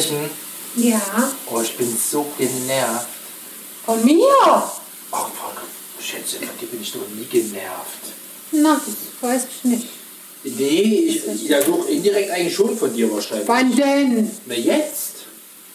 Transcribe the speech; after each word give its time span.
sprechen? 0.00 0.30
Ja. 0.76 1.00
Oh, 1.50 1.60
ich 1.60 1.76
bin 1.76 1.96
so 1.96 2.26
genervt. 2.38 3.06
Von 3.84 4.04
mir? 4.04 4.24
Ach, 4.44 4.70
Frau 5.10 5.50
Schätze, 6.00 6.36
von 6.36 6.48
dir 6.60 6.66
bin 6.66 6.82
ich 6.82 6.92
doch 6.92 7.00
nie 7.14 7.24
genervt. 7.26 8.04
Na, 8.52 8.80
das 8.84 9.30
weiß 9.30 9.42
ich 9.56 9.64
nicht. 9.64 9.86
Nee, 10.42 11.20
ich, 11.34 11.42
ja 11.48 11.60
doch, 11.60 11.86
indirekt 11.88 12.30
eigentlich 12.30 12.54
schon 12.54 12.76
von 12.76 12.94
dir 12.94 13.12
wahrscheinlich. 13.12 13.46
Wann 13.48 13.74
denn? 13.76 14.30
Na 14.46 14.54
jetzt, 14.54 15.16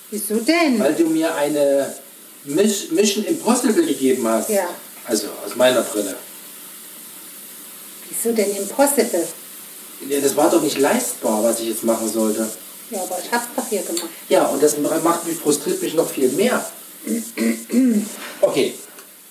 Wieso 0.10 0.36
denn? 0.36 0.80
weil 0.80 0.96
du 0.96 1.06
mir 1.08 1.34
eine 1.36 1.94
Miss- 2.46 2.90
Mission 2.92 3.26
Impossible 3.26 3.86
gegeben 3.86 4.28
hast. 4.28 4.50
Ja. 4.50 4.68
Also 5.06 5.28
aus 5.46 5.56
meiner 5.56 5.82
Brille. 5.84 6.16
Wieso 8.10 8.36
denn 8.36 8.56
impossible? 8.56 9.28
Ja, 10.10 10.20
das 10.20 10.36
war 10.36 10.50
doch 10.50 10.62
nicht 10.62 10.80
leistbar, 10.80 11.44
was 11.44 11.60
ich 11.60 11.68
jetzt 11.70 11.84
machen 11.84 12.12
sollte. 12.12 12.48
Ja, 12.92 13.02
aber 13.02 13.18
ich 13.24 13.32
hab's 13.32 13.48
doch 13.56 13.68
hier 13.68 13.82
gemacht. 13.82 14.10
Ja, 14.30 14.46
und 14.48 14.62
das 14.62 14.78
macht 14.78 15.26
mich, 15.28 15.38
frustriert 15.38 15.82
mich 15.82 15.94
noch 15.96 16.10
viel 16.10 16.30
mehr. 16.30 16.64
Okay, 18.42 18.74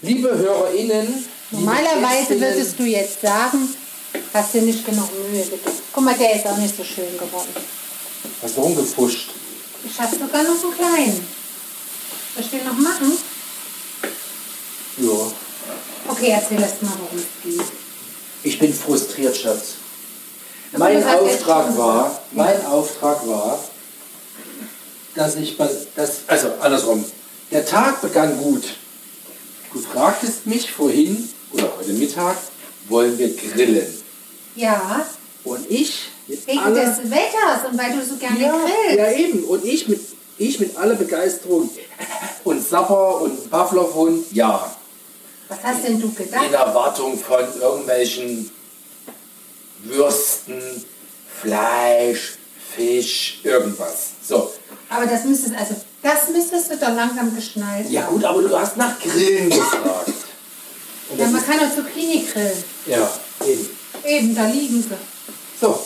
liebe 0.03 0.37
HörerInnen. 0.37 1.07
liebe 1.07 1.25
Normalerweise 1.51 2.41
würdest 2.41 2.79
du 2.79 2.85
jetzt 2.85 3.21
sagen, 3.21 3.69
hast 4.33 4.55
dir 4.55 4.63
nicht 4.63 4.85
genug 4.85 5.09
Mühe 5.31 5.43
gegeben. 5.43 5.61
Guck 5.93 6.05
mal, 6.05 6.15
der 6.15 6.37
ist 6.37 6.47
auch 6.47 6.57
nicht 6.57 6.77
so 6.77 6.83
schön 6.83 7.17
geworden. 7.17 7.49
Hast 8.43 8.57
du 8.57 8.61
rumgepusht? 8.61 9.31
Ich 9.87 10.01
habe 10.01 10.17
sogar 10.17 10.43
noch 10.43 10.65
einen 10.65 10.75
kleinen. 10.75 11.27
Soll 12.35 12.45
ich 12.45 12.51
den 12.51 12.65
noch 12.65 12.79
machen? 12.79 13.13
Ja. 14.99 15.33
Okay, 16.09 16.31
erzähl 16.31 16.61
erst 16.61 16.83
mal, 16.83 16.93
worum 16.99 17.19
es 17.19 17.27
geht. 17.43 17.67
Ich 18.43 18.59
bin 18.59 18.75
frustriert, 18.75 19.37
Schatz. 19.37 19.75
Mein 20.77 21.07
Auftrag 21.07 21.77
war, 21.79 22.21
mein 22.33 22.67
Auftrag 22.67 23.27
war, 23.29 23.59
dass 25.15 25.37
ich, 25.37 25.57
bei- 25.57 25.71
das, 25.95 26.21
also 26.27 26.49
andersrum, 26.61 27.05
der 27.51 27.65
Tag 27.65 28.01
begann 28.01 28.37
gut. 28.39 28.65
Du 29.73 29.81
fragtest 29.81 30.47
mich 30.47 30.71
vorhin, 30.73 31.29
oder 31.53 31.71
heute 31.79 31.93
Mittag, 31.93 32.37
wollen 32.89 33.17
wir 33.19 33.35
grillen? 33.37 33.87
Ja, 34.57 35.05
Und 35.45 35.71
ich 35.71 36.11
mit 36.27 36.47
wegen 36.47 36.59
aller, 36.59 36.85
des 36.87 36.99
Wetters 37.11 37.71
und 37.71 37.79
weil 37.79 37.93
du 37.93 38.05
so 38.05 38.17
gerne 38.17 38.41
ja, 38.41 38.53
grillst. 38.57 38.99
ja 38.99 39.11
eben, 39.13 39.45
und 39.45 39.65
ich 39.65 39.87
mit, 39.89 40.01
ich 40.39 40.59
mit 40.59 40.77
aller 40.77 40.95
Begeisterung 40.95 41.69
und 42.45 42.67
Sapper 42.67 43.21
und 43.21 43.51
Pavlovhund, 43.51 44.33
ja. 44.33 44.75
Was 45.49 45.59
hast 45.63 45.85
denn 45.87 46.01
du 46.01 46.07
in 46.09 46.15
gedacht? 46.17 46.53
Erwartung 46.53 47.19
von 47.19 47.41
irgendwelchen 47.61 48.51
Würsten, 49.85 50.61
Fleisch, 51.41 52.35
Fisch, 52.77 53.41
irgendwas. 53.43 54.11
So. 54.27 54.53
Aber 54.89 55.07
das 55.07 55.25
müsstest, 55.25 55.55
also 55.55 55.77
das 56.03 56.29
müsstest 56.31 56.71
du 56.73 56.77
doch 56.77 56.95
langsam 56.95 57.35
geschnallt 57.35 57.89
Ja 57.91 58.03
haben. 58.03 58.15
gut, 58.15 58.25
aber 58.25 58.43
du 58.43 58.59
hast 58.59 58.77
nach 58.77 58.99
Grillen 59.01 59.49
gefragt. 59.51 60.13
Und 61.11 61.19
Ja, 61.19 61.27
man 61.29 61.45
kann 61.45 61.59
auch 61.61 61.75
Zucchini 61.75 62.25
grillen. 62.33 62.65
ja, 62.87 63.11
eben. 63.47 63.69
Eben, 64.07 64.35
da 64.35 64.47
liegen 64.47 64.83
sie. 64.83 64.89
So. 65.61 65.79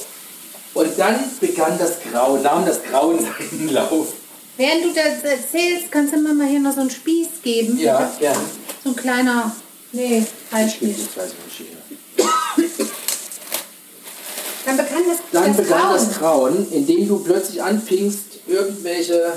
Und 0.74 0.98
dann 0.98 1.24
begann 1.41 1.78
das 1.78 1.92
Grauen, 2.10 2.42
nahm 2.42 2.64
das 2.64 2.82
Grauen 2.82 3.19
seinen 3.20 3.69
Lauf. 3.72 4.08
Während 4.56 4.84
du 4.84 4.92
das 4.92 5.22
erzählst, 5.22 5.91
kannst 5.91 6.12
du 6.14 6.19
mir 6.19 6.34
mal 6.34 6.46
hier 6.48 6.60
noch 6.60 6.74
so 6.74 6.80
einen 6.80 6.91
Spieß 6.91 7.28
geben. 7.42 7.78
Ja, 7.78 8.12
gerne. 8.19 8.38
So 8.82 8.91
ein 8.91 8.96
kleiner, 8.96 9.54
nee, 9.92 10.24
halt 10.52 10.76
Ich 10.80 11.16
weiß 11.16 11.30
ich 11.48 11.60
nicht 11.60 12.88
begann 14.77 15.02
das, 15.08 15.19
Dann 15.33 15.56
begann 15.56 15.92
das 15.92 16.19
Grauen, 16.19 16.66
indem 16.72 17.08
du 17.08 17.19
plötzlich 17.20 17.62
anfingst, 17.62 18.41
irgendwelche 18.47 19.33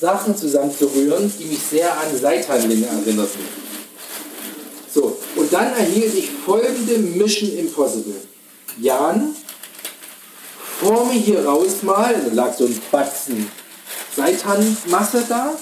Sachen 0.00 0.36
zusammenzurühren, 0.36 1.32
die 1.38 1.44
mich 1.44 1.60
sehr 1.60 1.90
an 1.92 2.16
Seitanlinge 2.20 2.86
erinnerten. 2.86 3.40
So, 4.92 5.16
und 5.36 5.52
dann 5.52 5.72
erhielt 5.74 6.14
ich 6.14 6.30
folgende 6.30 6.98
Mission 6.98 7.50
Impossible. 7.56 8.14
Jan, 8.78 9.34
forme 10.80 11.12
hier 11.12 11.44
raus 11.44 11.82
mal, 11.82 12.14
da 12.14 12.32
lag 12.32 12.54
so 12.54 12.66
ein 12.66 12.80
Batzen 12.90 13.50
Seitanmasse 14.16 15.24
da. 15.28 15.52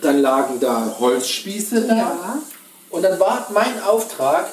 Dann 0.00 0.20
lagen 0.20 0.60
da 0.60 0.96
Holzspieße 0.98 1.82
da. 1.82 1.96
Ja. 1.96 2.42
Und 2.90 3.02
dann 3.02 3.20
war 3.20 3.48
mein 3.52 3.82
Auftrag, 3.82 4.48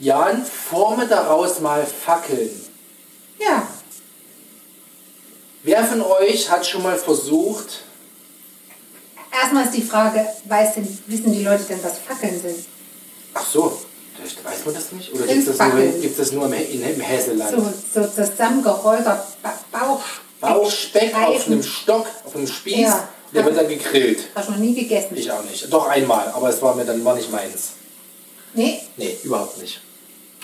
Jan, 0.00 0.44
forme 0.44 1.06
daraus 1.06 1.60
mal 1.60 1.84
Fackeln. 1.86 2.50
Ja, 3.38 3.66
Wer 5.66 5.82
von 5.82 6.02
euch 6.02 6.50
hat 6.50 6.66
schon 6.66 6.82
mal 6.82 6.98
versucht, 6.98 7.80
erstmal 9.32 9.64
ist 9.64 9.72
die 9.74 9.80
Frage, 9.82 10.26
weiß 10.44 10.74
denn, 10.74 10.98
wissen 11.06 11.32
die 11.32 11.42
Leute 11.42 11.62
denn, 11.64 11.82
was 11.82 11.98
Fackeln 11.98 12.38
sind? 12.38 12.66
ach 13.32 13.46
so, 13.46 13.80
vielleicht 14.14 14.44
weiß 14.44 14.66
man 14.66 14.74
das 14.74 14.92
nicht? 14.92 15.10
Oder 15.14 15.26
gibt 15.26 15.48
es 15.48 15.56
das, 15.56 15.72
nur- 15.72 16.00
gibt's 16.02 16.18
das 16.18 16.32
nur 16.32 16.44
im, 16.46 16.52
in, 16.52 16.82
im 16.82 17.00
Hesseland? 17.00 17.50
So, 17.94 18.02
so 18.02 18.06
zusammengerollter 18.08 19.26
ba 19.42 19.58
Bauch. 19.72 20.02
Bauchspeck 20.40 21.14
auf 21.16 21.46
einem 21.46 21.62
Stock, 21.62 22.06
auf 22.26 22.36
einem 22.36 22.46
Spieß, 22.46 22.80
Ja. 22.80 23.08
der 23.32 23.44
wird 23.46 23.56
dann 23.56 23.66
gegrillt. 23.68 24.28
Hast 24.34 24.48
du 24.48 24.52
noch 24.52 24.58
nie 24.58 24.74
gegessen? 24.74 25.16
Ich 25.16 25.32
auch 25.32 25.42
nicht. 25.44 25.72
Doch 25.72 25.86
einmal, 25.88 26.28
aber 26.28 26.50
es 26.50 26.60
war 26.60 26.74
mir 26.74 26.84
dann 26.84 27.02
war 27.06 27.14
nicht 27.16 27.32
meins. 27.32 27.70
Nee? 28.52 28.82
Nee, 28.98 29.16
überhaupt 29.22 29.56
nicht. 29.62 29.80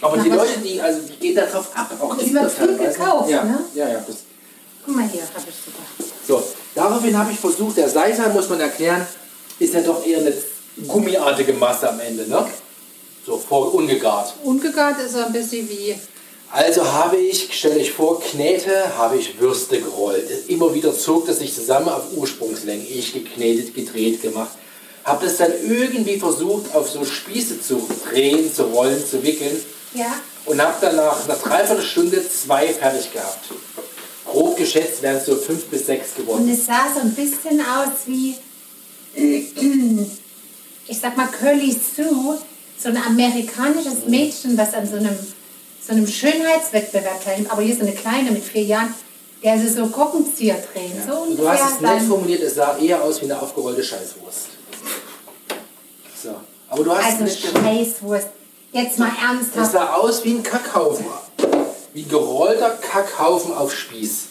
Aber 0.00 0.16
Na, 0.16 0.22
die 0.22 0.30
Leute, 0.30 0.60
die, 0.64 0.80
also 0.80 1.00
die 1.00 1.16
gehen 1.16 1.34
da 1.34 1.46
drauf 1.46 1.68
ab. 1.74 1.90
Auch 2.00 2.16
Kinder 2.16 2.42
wird 2.42 2.52
viel 2.52 2.78
gekauft, 2.78 3.30
ja, 3.30 3.44
ne? 3.44 3.58
Ja, 3.74 3.88
ja. 3.88 4.04
Das, 4.06 4.16
Guck 4.84 4.96
mal 4.96 5.08
hier, 5.08 5.22
habe 5.22 5.46
ich 5.48 5.54
sogar. 5.64 6.12
So, 6.26 6.42
daraufhin 6.74 7.16
habe 7.18 7.32
ich 7.32 7.38
versucht, 7.38 7.76
der 7.76 7.88
Seitan, 7.88 8.32
muss 8.32 8.48
man 8.48 8.60
erklären, 8.60 9.06
ist 9.58 9.74
ja 9.74 9.80
doch 9.82 10.04
eher 10.06 10.18
eine 10.18 10.32
gummiartige 10.86 11.52
Masse 11.52 11.90
am 11.90 12.00
Ende, 12.00 12.26
ne? 12.26 12.46
So, 13.26 13.36
vor, 13.36 13.74
ungegart. 13.74 14.34
Ungegart 14.42 14.98
ist 15.00 15.14
er 15.14 15.26
ein 15.26 15.32
bisschen 15.32 15.68
wie. 15.68 15.94
Also 16.50 16.84
habe 16.84 17.16
ich, 17.16 17.50
stell 17.52 17.76
euch 17.76 17.92
vor, 17.92 18.20
Knete, 18.20 18.96
habe 18.96 19.18
ich 19.18 19.38
Würste 19.38 19.80
gerollt. 19.80 20.28
Immer 20.48 20.74
wieder 20.74 20.92
zog 20.92 21.26
das 21.26 21.38
sich 21.38 21.54
zusammen 21.54 21.88
auf 21.90 22.12
Ursprungslänge. 22.16 22.84
Ich 22.84 23.12
geknetet, 23.12 23.74
gedreht, 23.74 24.22
gemacht. 24.22 24.50
Habe 25.04 25.26
das 25.26 25.36
dann 25.36 25.52
irgendwie 25.64 26.18
versucht, 26.18 26.74
auf 26.74 26.90
so 26.90 27.04
Spieße 27.04 27.60
zu 27.60 27.86
drehen, 28.10 28.52
zu 28.52 28.64
rollen, 28.64 29.04
zu 29.06 29.22
wickeln. 29.22 29.62
Ja. 29.94 30.14
Und 30.46 30.62
habe 30.62 30.74
dann 30.80 30.96
nach 30.96 31.24
einer 31.24 31.36
Dreiviertelstunde 31.36 32.22
zwei 32.28 32.68
fertig 32.68 33.12
gehabt. 33.12 33.48
Grob 34.24 34.56
geschätzt 34.56 35.02
wären 35.02 35.16
es 35.16 35.26
so 35.26 35.36
fünf 35.36 35.64
bis 35.66 35.86
sechs 35.86 36.14
geworden. 36.14 36.44
Und 36.44 36.50
es 36.50 36.66
sah 36.66 36.86
so 36.94 37.00
ein 37.00 37.12
bisschen 37.14 37.60
aus 37.60 38.06
wie, 38.06 38.36
ich 40.86 40.98
sag 41.00 41.16
mal, 41.16 41.26
Curly 41.26 41.72
Sue, 41.72 42.38
so 42.78 42.88
ein 42.88 42.96
amerikanisches 42.96 44.06
Mädchen, 44.06 44.56
was 44.56 44.72
an 44.74 44.88
so 44.88 44.96
einem, 44.96 45.16
so 45.84 45.92
einem 45.92 46.06
Schönheitswettbewerb 46.06 47.24
teilnimmt. 47.24 47.50
Aber 47.50 47.62
hier 47.62 47.72
ist 47.72 47.80
so 47.80 47.86
eine 47.86 47.94
Kleine 47.96 48.30
mit 48.30 48.44
vier 48.44 48.62
Jahren, 48.62 48.94
der 49.42 49.58
sie 49.58 49.68
so 49.68 49.86
Korkenzieher 49.88 50.62
drehen. 50.72 50.92
So 51.06 51.14
Und 51.22 51.36
du 51.36 51.48
hast 51.48 51.74
es 51.74 51.80
nett 51.80 52.02
formuliert, 52.02 52.42
es 52.42 52.54
sah 52.54 52.78
eher 52.78 53.02
aus 53.02 53.20
wie 53.20 53.24
eine 53.24 53.40
aufgerollte 53.40 53.82
Scheißwurst. 53.82 54.46
So. 56.22 56.36
Aber 56.68 56.84
du 56.84 56.92
hast 56.94 57.04
Also 57.04 57.24
es 57.24 57.30
nicht 57.30 57.52
gemacht. 57.52 57.64
Scheißwurst. 57.66 58.28
Jetzt 58.72 58.98
mal 58.98 59.10
ernsthaft. 59.20 59.72
sah 59.72 59.94
aus 59.94 60.24
wie 60.24 60.34
ein 60.34 60.42
Kackhaufen. 60.42 61.06
Wie 61.92 62.04
gerollter 62.04 62.70
Kackhaufen 62.70 63.52
auf 63.54 63.74
Spieß. 63.74 64.26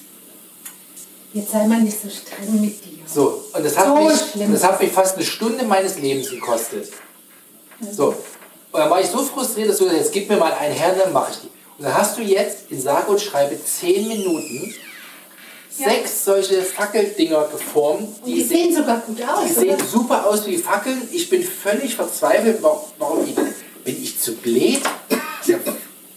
Jetzt 1.33 1.51
sei 1.51 1.67
mal 1.67 1.81
nicht 1.81 1.97
so 2.01 2.09
streng 2.09 2.59
mit 2.61 2.83
dir. 2.83 2.99
So, 3.05 3.43
und 3.53 3.63
das 3.65 3.77
hat, 3.77 3.87
So 3.87 3.95
mich, 3.95 4.19
schlimm. 4.31 4.51
das 4.53 4.63
hat 4.63 4.81
mich 4.81 4.91
fast 4.91 5.15
eine 5.17 5.25
Stunde 5.25 5.63
meines 5.65 5.99
Lebens 5.99 6.29
gekostet. 6.29 6.91
So, 7.91 8.07
und 8.71 8.79
dann 8.79 8.89
war 8.89 8.99
ich 9.01 9.07
so 9.07 9.19
frustriert, 9.19 9.69
dass 9.69 9.77
du 9.77 9.83
gesagt 9.85 9.99
hast, 9.99 10.05
jetzt 10.07 10.13
gib 10.13 10.29
mir 10.29 10.37
mal 10.37 10.53
einen 10.53 10.73
her, 10.75 10.95
dann 10.97 11.13
mache 11.13 11.31
ich 11.31 11.37
die. 11.41 11.47
Und 11.77 11.85
dann 11.85 11.93
hast 11.93 12.17
du 12.17 12.21
jetzt 12.21 12.69
in 12.71 12.81
sage 12.81 13.11
und 13.11 13.21
schreibe 13.21 13.57
zehn 13.63 14.07
Minuten 14.07 14.73
Ja. 15.77 15.89
sechs 15.89 16.25
solche 16.25 16.61
Fackeldinger 16.63 17.47
geformt. 17.51 18.07
Und 18.21 18.25
die 18.25 18.43
sehen 18.43 18.73
sogar 18.75 18.97
gut 18.99 19.21
aus, 19.21 19.47
Die 19.47 19.53
sehen 19.53 19.75
oder? 19.75 19.85
super 19.85 20.25
aus 20.27 20.45
wie 20.47 20.57
Fackeln. 20.57 21.07
Ich 21.11 21.29
bin 21.29 21.43
völlig 21.43 21.95
verzweifelt. 21.95 22.57
Warum, 22.61 22.79
warum 22.97 23.23
ich, 23.25 23.35
bin 23.83 24.03
ich 24.03 24.08
zu 24.19 24.35
blöd? 24.35 24.81
Ist 25.41 25.47
ja, 25.47 25.57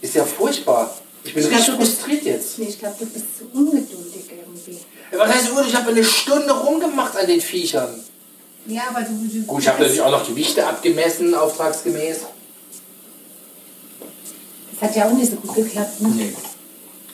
ist 0.01 0.15
ja 0.15 0.25
furchtbar. 0.25 0.95
Ich 1.23 1.33
bin 1.33 1.43
Ich 1.43 1.49
bist- 1.49 1.69
frustriert 1.69 2.23
jetzt. 2.23 2.59
Nee, 2.59 2.65
ich 2.69 2.79
glaube, 2.79 2.95
du 2.99 3.05
bist 3.05 3.25
zu 3.37 3.45
ungeduldig 3.53 4.25
irgendwie. 4.29 4.77
Was 5.17 5.33
heißt 5.33 5.51
Uhr? 5.51 5.65
Ich 5.65 5.75
habe 5.75 5.91
eine 5.91 6.03
Stunde 6.03 6.51
rumgemacht 6.51 7.15
an 7.15 7.27
den 7.27 7.39
Viechern. 7.41 8.03
Ja, 8.65 8.83
aber 8.89 9.01
du. 9.01 9.11
du 9.31 9.41
Gut, 9.45 9.61
ich 9.61 9.67
habe 9.67 9.79
natürlich 9.79 10.01
auch 10.01 10.11
noch 10.11 10.25
Gewichte 10.27 10.65
abgemessen, 10.65 11.33
auftragsgemäß. 11.35 12.17
Das 14.79 14.89
hat 14.89 14.95
ja 14.95 15.07
auch 15.07 15.13
nicht 15.13 15.31
so 15.31 15.37
gut 15.37 15.55
geklappt. 15.55 16.01
Ne? 16.01 16.09
Nee. 16.09 16.33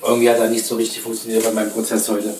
Irgendwie 0.01 0.30
hat 0.30 0.38
er 0.38 0.50
nicht 0.50 0.65
so 0.65 0.75
richtig 0.75 1.01
funktioniert 1.01 1.44
bei 1.44 1.51
meinem 1.51 1.71
Prozess 1.71 2.07
heute. 2.07 2.33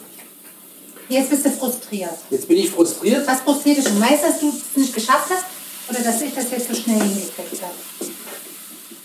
Jetzt 1.10 1.30
bist 1.30 1.46
du 1.46 1.52
frustriert. 1.52 2.14
Jetzt 2.30 2.48
bin 2.48 2.58
ich 2.58 2.70
frustriert. 2.70 3.28
Was 3.28 3.42
frustriert 3.42 3.78
dich 3.78 3.84
schon? 3.88 4.00
Weißt 4.00 4.24
du, 4.24 4.28
dass 4.28 4.40
du 4.40 4.50
es 4.50 4.78
nicht 4.78 4.94
geschafft 4.94 5.30
hast? 5.30 5.46
Oder 5.90 6.00
dass 6.00 6.22
ich 6.22 6.34
das 6.34 6.46
jetzt 6.52 6.68
so 6.68 6.76
schnell 6.76 7.00
hingekriegt 7.00 7.62
habe? 7.62 7.74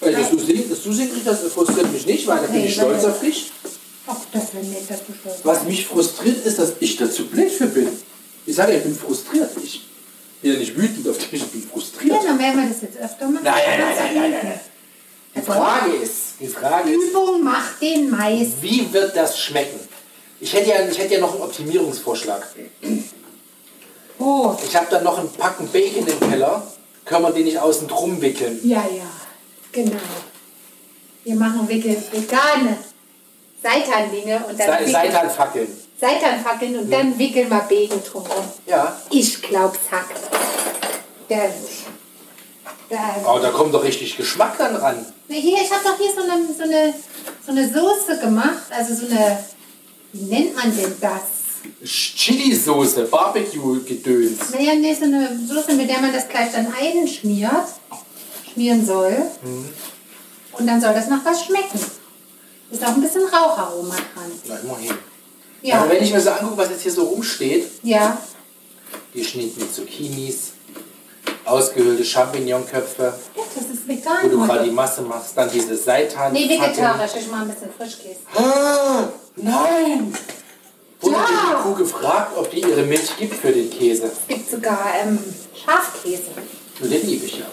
Weil 0.05 0.13
dass 0.15 0.31
du 0.31 0.37
es 0.37 0.69
dass 0.71 0.83
du's 0.83 0.99
hinkriegst, 0.99 1.27
das 1.27 1.41
frustriert 1.53 1.93
mich 1.93 2.07
nicht, 2.07 2.27
weil 2.27 2.41
da 2.41 2.47
bin 2.47 2.65
ich 2.65 2.75
stolz 2.75 3.05
auf 3.05 3.21
dich. 3.21 3.51
Ach 4.07 4.17
Das 4.33 4.53
wäre 4.55 4.65
nett, 4.65 4.89
dass 4.91 4.99
du 5.07 5.13
stolz 5.19 5.37
Was 5.43 5.63
mich 5.65 5.87
frustriert, 5.87 6.45
ist, 6.45 6.59
dass 6.59 6.73
ich 6.81 6.97
dazu 6.97 7.27
blöd 7.27 7.51
für 7.51 7.67
bin. 7.67 7.89
Ich 8.47 8.55
sage, 8.57 8.73
ja, 8.73 8.79
ich 8.79 8.85
bin 8.85 8.95
frustriert. 8.97 9.51
Ich 9.63 9.83
bin 10.43 10.53
ja 10.53 10.59
nicht 10.59 10.77
wütend 10.77 11.09
auf 11.09 11.17
dich, 11.19 11.33
ich 11.33 11.45
bin 11.47 11.63
Ja, 11.63 11.69
frustriert. 11.73 12.17
dann 12.25 12.39
werden 12.39 12.61
wir 12.63 12.69
das 12.69 12.83
jetzt 12.83 12.99
öfter 12.99 13.27
machen. 13.29 13.45
Nein, 13.45 13.55
nein, 13.67 13.79
nein, 13.81 13.97
nein, 14.15 14.31
nein, 14.31 14.41
nein. 14.43 14.61
Die 15.37 15.41
Frage 15.41 15.93
ist, 15.95 16.15
die 16.39 16.47
Frage 16.47 16.91
ist, 16.91 17.11
Übung 17.11 17.43
macht 17.43 17.81
den 17.81 18.09
Meister. 18.11 18.53
wie 18.61 18.93
wird 18.93 19.17
das 19.17 19.39
schmecken? 19.39 19.81
Ich 20.41 20.53
hätte 20.53 20.71
ja, 20.71 20.77
ich 20.89 20.99
hätte 20.99 21.15
ja 21.15 21.21
noch 21.21 21.33
einen 21.33 21.43
Optimierungsvorschlag. 21.43 22.47
Oh, 24.19 24.55
Ich 24.65 24.77
habe 24.77 24.87
da 24.91 25.01
noch 25.01 25.19
einen 25.19 25.33
Packen 25.33 25.67
Bacon 25.69 26.07
im 26.07 26.31
Keller. 26.31 26.67
Können 27.05 27.23
wir 27.25 27.31
den 27.33 27.45
nicht 27.45 27.59
außen 27.59 27.89
drum 27.89 28.21
wickeln? 28.23 28.61
ja, 28.65 28.79
ja, 28.97 29.05
genau. 29.75 30.01
Wir 31.25 31.35
machen 31.35 31.69
wirklich 31.69 31.99
vegane 32.13 32.79
Seitanlinge 33.63 34.45
und 34.49 34.59
dann 34.59 34.85
Se 34.85 34.91
Seitanfackeln. 34.91 35.69
Seitanfackeln 36.01 36.79
und 36.79 36.91
dann 36.91 37.19
wickeln 37.19 37.49
wir 37.49 37.61
Bacon 37.61 38.03
drumherum. 38.03 38.45
Ja. 38.67 39.01
Ich 39.11 39.41
glaub's 39.43 39.79
hackt. 39.91 40.21
Der, 41.31 41.51
der, 42.91 43.01
Oh, 43.27 43.39
da 43.39 43.51
kommt 43.51 43.73
doch 43.73 43.83
richtig 43.83 44.17
Geschmack 44.17 44.59
dann 44.59 44.77
ran. 44.77 45.07
Na, 45.29 45.35
Hier, 45.37 45.59
ich 45.63 45.71
habe 45.73 45.83
doch 45.83 45.97
hier 45.97 46.13
so 46.13 46.21
eine, 46.21 46.47
so, 46.55 46.63
eine, 46.63 46.95
so 47.45 47.53
eine 47.53 47.73
Soße 47.73 48.21
gemacht, 48.21 48.65
also 48.71 48.95
so 48.95 49.07
eine, 49.07 49.43
wie 50.13 50.25
nennt 50.25 50.55
man 50.55 50.77
denn 50.77 50.95
das? 51.01 51.23
Chili-Soße, 51.83 53.05
Barbecue-Gedöns. 53.05 54.51
Naja, 54.51 54.75
nee, 54.75 54.93
so 54.95 55.05
eine 55.05 55.31
Soße, 55.47 55.73
mit 55.73 55.89
der 55.89 56.01
man 56.01 56.13
das 56.13 56.29
gleich 56.29 56.53
dann 56.53 56.67
einschmiert, 56.79 57.69
schmieren 58.55 58.87
soll. 58.87 59.17
Und 60.53 60.67
dann 60.67 60.81
soll 60.81 60.95
das 60.95 61.09
nach 61.09 61.25
was 61.25 61.45
schmecken. 61.45 61.81
Ist 62.71 62.83
auch 62.85 62.89
ein 62.95 63.03
bisschen 63.03 63.23
Raucharoma 63.23 63.95
dran. 63.95 64.33
Na, 64.49 64.57
immerhin. 64.59 64.95
Ja, 65.63 65.81
Aber 65.81 65.91
wenn 65.91 66.03
ich 66.03 66.13
mir 66.13 66.21
so 66.21 66.31
angucke, 66.31 66.57
was 66.59 66.71
jetzt 66.71 66.83
hier 66.83 66.93
so 66.93 67.05
rumsteht, 67.05 67.67
ja, 67.83 68.19
geschnittene 69.13 69.71
Zucchinis, 69.71 70.53
ausgehöhlte 71.45 72.05
Champignonköpfe, 72.05 73.15
Ja, 73.37 73.43
das 73.55 73.65
ist 73.71 73.85
wo 73.87 73.93
vegan 73.93 74.31
du 74.31 74.47
gerade 74.47 74.65
die. 74.65 74.71
Masse 74.71 75.03
machst, 75.03 75.33
dann 75.37 75.51
diese 75.51 75.77
Seitan. 75.77 76.33
Nee, 76.33 76.49
vegetarisch, 76.49 77.13
ich 77.19 77.31
mache 77.31 77.43
ein 77.43 77.49
bisschen 77.49 77.71
Frischkäse. 77.77 78.21
Ah, 78.35 79.09
nein! 79.37 80.15
Wurde 81.01 81.17
Ja. 81.17 81.27
die 81.59 81.63
Kuh 81.63 81.75
gefragt, 81.75 82.33
ob 82.37 82.51
die 82.51 82.61
ihre 82.61 82.83
Milch 82.83 83.17
gibt 83.19 83.35
für 83.35 83.53
den 83.53 83.71
Käse? 83.71 84.05
Es 84.07 84.27
gibt 84.29 84.51
sogar 84.51 84.87
ähm, 85.03 85.19
Schafkäse. 85.65 86.23
Den 86.81 87.07
liebe 87.07 87.27
ich 87.27 87.39
ja. 87.39 87.47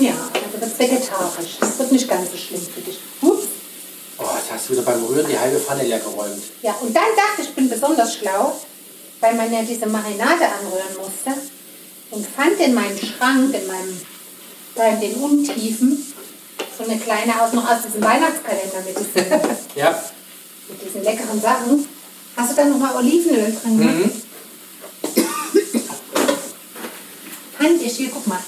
Ja, 0.00 0.14
also 0.34 0.58
das 0.60 0.70
ist 0.70 0.78
vegetarisch. 0.78 1.56
Das 1.60 1.78
wird 1.78 1.92
nicht 1.92 2.08
ganz 2.08 2.30
so 2.30 2.36
schlimm 2.36 2.60
für 2.60 2.80
dich. 2.80 2.98
Ups. 3.22 3.46
Oh, 4.18 4.24
jetzt 4.36 4.50
hast 4.50 4.68
du 4.68 4.72
wieder 4.72 4.82
beim 4.82 5.04
Rühren 5.04 5.26
die 5.28 5.38
halbe 5.38 5.58
Pfanne 5.58 5.82
leer 5.84 5.98
geräumt. 5.98 6.42
Ja, 6.62 6.74
und 6.80 6.94
dann 6.94 7.04
dachte 7.16 7.42
ich, 7.42 7.48
ich 7.48 7.54
bin 7.54 7.68
besonders 7.68 8.16
schlau, 8.16 8.56
weil 9.20 9.34
man 9.34 9.52
ja 9.52 9.62
diese 9.62 9.86
Marinade 9.86 10.46
anrühren 10.46 10.96
musste. 10.98 11.40
Und 12.10 12.26
fand 12.26 12.58
in 12.60 12.72
meinem 12.72 12.98
Schrank, 12.98 13.54
in 13.54 13.66
meinem, 13.66 14.00
da 14.74 14.88
in 14.88 15.00
den 15.00 15.14
Untiefen, 15.16 16.14
so 16.78 16.84
eine 16.84 16.98
kleine 16.98 17.42
aus, 17.42 17.52
noch 17.52 17.68
aus 17.68 17.82
diesem 17.86 18.02
Weihnachtskalender 18.02 18.82
mit 18.86 18.98
diesen, 18.98 19.30
Ja, 19.74 20.02
mit 20.68 20.84
diesen 20.84 21.02
leckeren 21.02 21.40
Sachen. 21.40 21.86
Hast 22.36 22.52
du 22.52 22.56
da 22.56 22.64
nochmal 22.64 22.96
Olivenöl 22.96 23.56
drin? 23.60 23.76
Mhm. 23.76 24.02
Ne? 24.02 24.12
Fand 27.58 27.82
ich 27.82 27.96
hier, 27.96 28.10
guck 28.10 28.26
mal, 28.26 28.38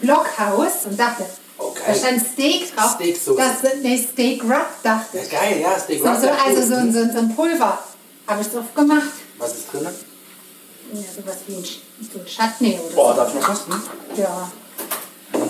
Blockhaus 0.00 0.86
und 0.86 0.98
dachte, 0.98 1.24
Okay. 1.58 1.82
da 1.86 1.94
stand 1.94 2.22
Steak 2.32 2.74
drauf. 2.74 2.92
Steaksoße. 2.94 3.36
Das, 3.62 3.74
nee, 3.82 3.98
Steak 3.98 4.42
Rub, 4.44 4.66
dachte 4.82 5.16
ja 5.18 5.22
ich. 5.22 5.30
geil, 5.30 5.60
ja, 5.60 5.78
Steak 5.78 6.02
So, 6.02 6.08
Rub, 6.08 6.18
so, 6.20 6.26
ja, 6.26 6.36
also 6.46 6.62
so, 6.68 6.74
ein- 6.76 6.92
so, 6.92 7.00
ein- 7.00 7.12
so 7.28 7.34
Pulver. 7.34 7.78
Habe 8.26 8.40
ich 8.42 8.48
drauf 8.48 8.64
gemacht. 8.74 9.10
Was 9.38 9.52
ist 9.54 9.72
drin? 9.72 9.82
Ja, 9.84 11.00
sowas 11.02 11.36
wie 11.46 11.54
ein, 11.56 11.64
so 11.64 12.18
ein 12.18 12.26
Chutney 12.26 12.78
oder 12.78 12.94
Boah, 12.94 13.14
darf 13.14 13.28
ich 13.28 13.34
noch 13.40 13.48
kosten? 13.48 13.72
so. 14.16 14.22
Ja. 14.22 14.50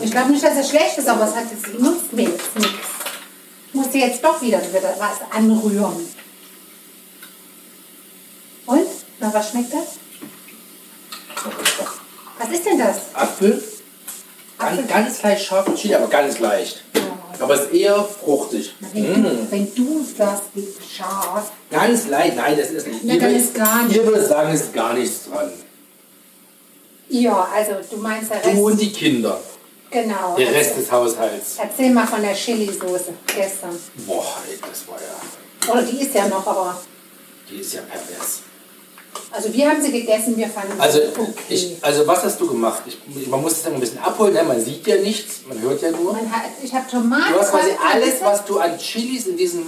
Ich 0.03 0.11
glaube 0.11 0.31
nicht, 0.33 0.43
dass 0.45 0.57
es 0.57 0.69
schlecht 0.69 0.99
ist, 0.99 1.09
aber 1.09 1.25
es 1.29 1.35
hat 1.35 1.45
jetzt 1.51 1.79
nutzt 1.81 2.13
mir 2.13 2.23
jetzt 2.29 2.57
nichts. 2.57 2.87
Ich 3.69 3.75
musste 3.75 3.99
jetzt 3.99 4.23
doch 4.25 4.41
wieder 4.43 4.61
wieder 4.61 4.95
was 4.99 5.21
anrühren. 5.37 6.09
Und? 8.67 8.87
Na, 9.21 9.33
was 9.33 9.51
schmeckt 9.51 9.73
das? 9.73 9.99
Was 12.39 12.49
ist 12.51 12.65
denn 12.67 12.79
das? 12.79 12.97
Apfel. 13.15 13.63
Ganz, 14.77 14.89
ganz 14.89 15.23
leicht 15.23 15.45
scharf 15.47 15.67
und 15.69 15.77
Chili, 15.77 15.95
aber 15.95 16.09
ganz 16.09 16.39
leicht. 16.39 16.83
Aber 17.39 17.55
es 17.55 17.63
ist 17.63 17.73
eher 17.73 18.05
fruchtig. 18.05 18.75
Wenn, 18.93 19.21
Mm. 19.21 19.25
du, 19.25 19.47
wenn 19.51 19.75
du 19.75 20.05
sagst, 20.17 20.43
wie 20.55 20.67
scharf. 20.95 21.51
Ganz 21.71 22.07
leicht, 22.09 22.37
nein, 22.37 22.57
das 22.59 22.71
ist 22.71 22.87
nicht. 22.87 23.01
Na, 23.05 23.17
dann 23.17 23.35
ist 23.35 23.55
gar 23.55 23.83
nichts. 23.85 23.97
Ihr 23.97 24.07
würdet 24.07 24.27
sagen, 24.29 24.53
ist 24.53 24.73
gar 24.75 24.93
nichts 24.95 25.25
dran. 25.31 25.51
Ja, 27.09 27.49
also 27.55 27.73
du 27.91 27.97
meinst 27.97 28.31
der 28.31 28.45
Rest. 28.45 28.55
Du 28.57 28.67
und 28.67 28.81
die 28.81 28.93
Kinder. 28.93 29.41
genau. 29.91 30.37
Der 30.37 30.49
Rest 30.53 30.71
Erzähl- 30.71 30.83
des 30.83 30.93
Haushalts. 30.93 31.57
Erzähl 31.59 31.91
mal 31.91 32.07
von 32.07 32.23
der 32.23 32.35
Chili-Soße 32.35 33.13
gestern. 33.27 33.77
Boah, 34.07 34.37
ey, 34.49 34.59
das 34.61 34.87
war 34.87 34.97
ja. 35.01 35.73
Oder 35.73 35.83
die 35.83 36.01
ist 36.03 36.15
ja 36.15 36.29
noch, 36.29 36.47
aber. 36.47 36.81
Die 37.51 37.57
ist 37.57 37.75
ja 37.75 37.81
pervers. 37.83 38.41
Also 39.33 39.53
wir 39.53 39.71
haben 39.71 39.81
sie 39.81 39.93
gegessen, 39.93 40.37
wir 40.37 40.49
fanden 40.49 40.73
sie 40.75 40.81
Also, 40.81 40.99
okay. 41.17 41.33
ich, 41.49 41.77
also 41.83 42.07
was 42.07 42.25
hast 42.25 42.41
du 42.41 42.49
gemacht? 42.49 42.83
Ich, 42.87 42.99
man 43.29 43.41
muss 43.41 43.53
es 43.53 43.65
immer 43.67 43.77
ein 43.77 43.81
bisschen 43.81 43.99
abholen, 44.01 44.35
ne? 44.35 44.43
man 44.43 44.61
sieht 44.61 44.85
ja 44.87 44.97
nichts, 44.97 45.43
man 45.49 45.61
hört 45.61 45.81
ja 45.83 45.91
nur. 45.93 46.17
Hat, 46.17 46.23
ich 46.63 46.75
habe 46.75 46.91
Tomaten. 46.91 47.33
Du 47.33 47.39
hast 47.41 47.51
quasi 47.53 47.71
alles, 47.93 48.15
was 48.23 48.45
du 48.45 48.59
an 48.59 48.77
Chilis 48.79 49.27
in 49.29 49.37
diesem 49.37 49.65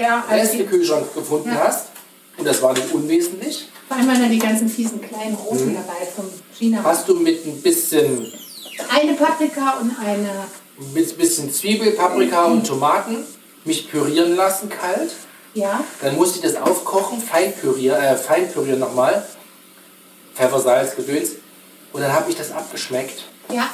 Ja, 0.00 0.24
Restekühlschrank 0.30 1.14
gefunden 1.14 1.50
Ja. 1.50 1.68
hast. 1.68 1.86
Und 2.36 2.46
das 2.46 2.60
war 2.62 2.72
nicht 2.72 2.92
unwesentlich. 2.92 3.68
vor 3.88 3.96
allem 3.98 4.08
waren 4.08 4.22
da 4.22 4.28
die 4.28 4.38
ganzen 4.38 4.68
fiesen 4.68 5.00
kleinen 5.00 5.34
Roten 5.34 5.74
dabei 5.76 6.06
vom 6.16 6.24
China. 6.58 6.80
Mhm. 6.80 6.84
Hast 6.84 7.06
du 7.08 7.14
mit 7.14 7.46
ein 7.46 7.60
bisschen, 7.62 8.32
Eine 8.90 9.12
Paprika 9.14 9.78
und 9.80 9.92
eine. 10.04 10.28
mit 10.94 11.08
ein 11.12 11.16
bisschen 11.18 11.52
Zwiebel, 11.52 11.92
Paprika 11.92 12.46
und 12.46 12.66
Tomaten 12.66 13.18
mich 13.64 13.88
pürieren 13.90 14.34
lassen, 14.34 14.68
kalt. 14.70 15.12
Ja, 15.54 15.84
Dann 16.00 16.16
musste 16.16 16.36
ich 16.38 16.42
das 16.52 16.56
aufkochen, 16.60 17.20
fein 17.20 17.52
pürieren, 17.54 18.02
äh, 18.02 18.76
nochmal. 18.76 19.26
Pfeffer, 20.34 20.60
Salz, 20.60 20.96
Gedöns. 20.96 21.32
Und 21.92 22.00
dann 22.00 22.12
habe 22.12 22.30
ich 22.30 22.36
das 22.36 22.50
abgeschmeckt. 22.52 23.22
ja, 23.52 23.68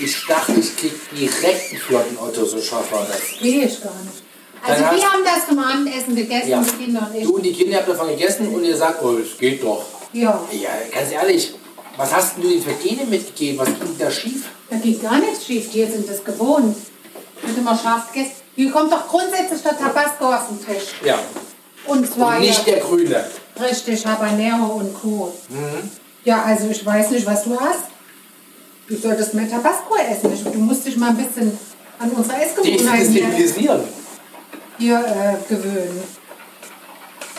Ich 0.00 0.26
dachte, 0.26 0.52
ich 0.52 0.74
krieg 0.76 0.92
direkt 1.10 1.70
einen 1.72 1.80
flotten 1.80 2.18
Otto, 2.18 2.44
so 2.46 2.60
scharf 2.62 2.90
war 2.92 3.04
das. 3.06 3.42
will 3.42 3.62
ich 3.64 3.82
gar 3.82 3.92
nicht. 4.04 4.22
Also 4.62 4.82
Dann 4.82 4.96
wir 4.96 5.02
hast- 5.04 5.12
haben 5.12 5.24
das 5.24 5.46
zum 5.48 5.58
Abendessen 5.58 6.16
gegessen, 6.16 6.48
Ja. 6.48 6.62
die 6.62 6.84
Kinder 6.84 7.08
und 7.10 7.16
ich. 7.18 7.24
Du 7.24 7.34
und 7.36 7.42
die 7.42 7.52
Kinder 7.52 7.76
habt 7.78 7.88
davon 7.88 8.08
gegessen 8.08 8.48
und 8.48 8.64
ihr 8.64 8.76
sagt, 8.76 9.02
oh, 9.02 9.18
es 9.18 9.36
geht 9.38 9.62
doch. 9.62 9.84
Ja, 10.12 10.40
Ja, 10.50 10.70
ganz 10.92 11.12
ehrlich, 11.12 11.52
was 11.96 12.14
hast 12.14 12.36
denn 12.36 12.44
du 12.44 12.60
für 12.62 12.72
Gene 12.74 13.04
mitgegeben? 13.04 13.58
Was 13.58 13.66
ging 13.68 13.96
da 13.98 14.10
schief? 14.10 14.46
da 14.70 14.76
geht 14.76 15.02
gar 15.02 15.18
nichts 15.18 15.44
schief. 15.44 15.70
Die 15.70 15.84
sind 15.84 16.08
das 16.08 16.24
gewohnt. 16.24 16.76
Wird 17.42 17.58
immer 17.58 17.76
scharf 17.78 18.12
gegessen. 18.12 18.32
Hier 18.58 18.72
kommt 18.72 18.92
doch 18.92 19.06
grundsätzlich 19.06 19.62
der 19.62 19.78
Tabasco 19.78 20.34
auf 20.34 20.48
den 20.48 20.58
Tisch. 20.58 20.88
Ja, 21.04 21.16
Und 21.86 22.12
zwar 22.12 22.34
und 22.34 22.40
nicht 22.40 22.66
ja, 22.66 22.72
der 22.74 22.80
Grüne. 22.82 23.24
richtig 23.60 24.04
Habanero 24.04 24.80
und 24.80 25.00
Co. 25.00 25.32
Mhm. 25.48 25.88
Ja, 26.24 26.42
also 26.42 26.66
ich 26.66 26.84
weiß 26.84 27.12
nicht, 27.12 27.24
was 27.24 27.44
du 27.44 27.56
hast. 27.56 27.84
Du 28.88 28.96
solltest 28.96 29.34
mehr 29.34 29.48
Tabasco 29.48 29.94
essen. 29.94 30.52
Du 30.52 30.58
musst 30.58 30.84
dich 30.84 30.96
mal 30.96 31.10
ein 31.10 31.16
bisschen 31.18 31.56
an 32.00 32.10
unsere 32.10 32.42
Essgewohnheiten 32.42 33.12
hier, 33.12 33.84
hier 34.76 34.98
äh, 34.98 35.54
gewöhnen. 35.54 36.02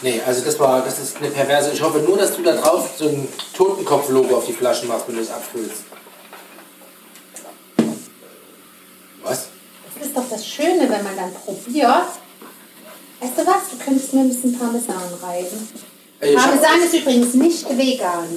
Nee, 0.01 0.21
also 0.25 0.41
das 0.45 0.57
war, 0.57 0.81
das 0.83 0.99
ist 0.99 1.17
eine 1.17 1.31
perverse. 1.31 1.71
Ich 1.71 1.81
hoffe 1.81 1.99
nur, 1.99 2.17
dass 2.17 2.33
du 2.33 2.43
da 2.43 2.53
drauf 2.53 2.91
so 2.97 3.09
ein 3.09 3.27
Totenkopf-Logo 3.57 4.37
auf 4.37 4.45
die 4.45 4.53
Flaschen 4.53 4.87
machst, 4.87 5.05
wenn 5.09 5.15
du 5.17 5.21
es 5.21 5.29
abfüllst. 5.29 5.83
Was? 9.21 9.49
Das 9.85 9.88
ist 10.01 10.15
doch 10.15 10.23
das 10.29 10.45
Schöne, 10.45 10.81
wenn 10.81 11.03
man 11.03 11.15
dann 11.15 11.33
probiert. 11.33 11.87
Weißt 13.21 13.33
du 13.37 13.45
was? 13.45 13.69
Du 13.71 13.77
könntest 13.83 14.13
mir 14.13 14.21
ein 14.21 14.29
bisschen 14.29 14.57
Parmesan 14.57 14.95
reiben. 15.21 15.67
Ey, 16.21 16.31
ich, 16.31 16.35
Parmesan 16.37 16.81
ist 16.83 16.93
übrigens 16.93 17.33
nicht 17.33 17.77
vegan. 17.77 18.27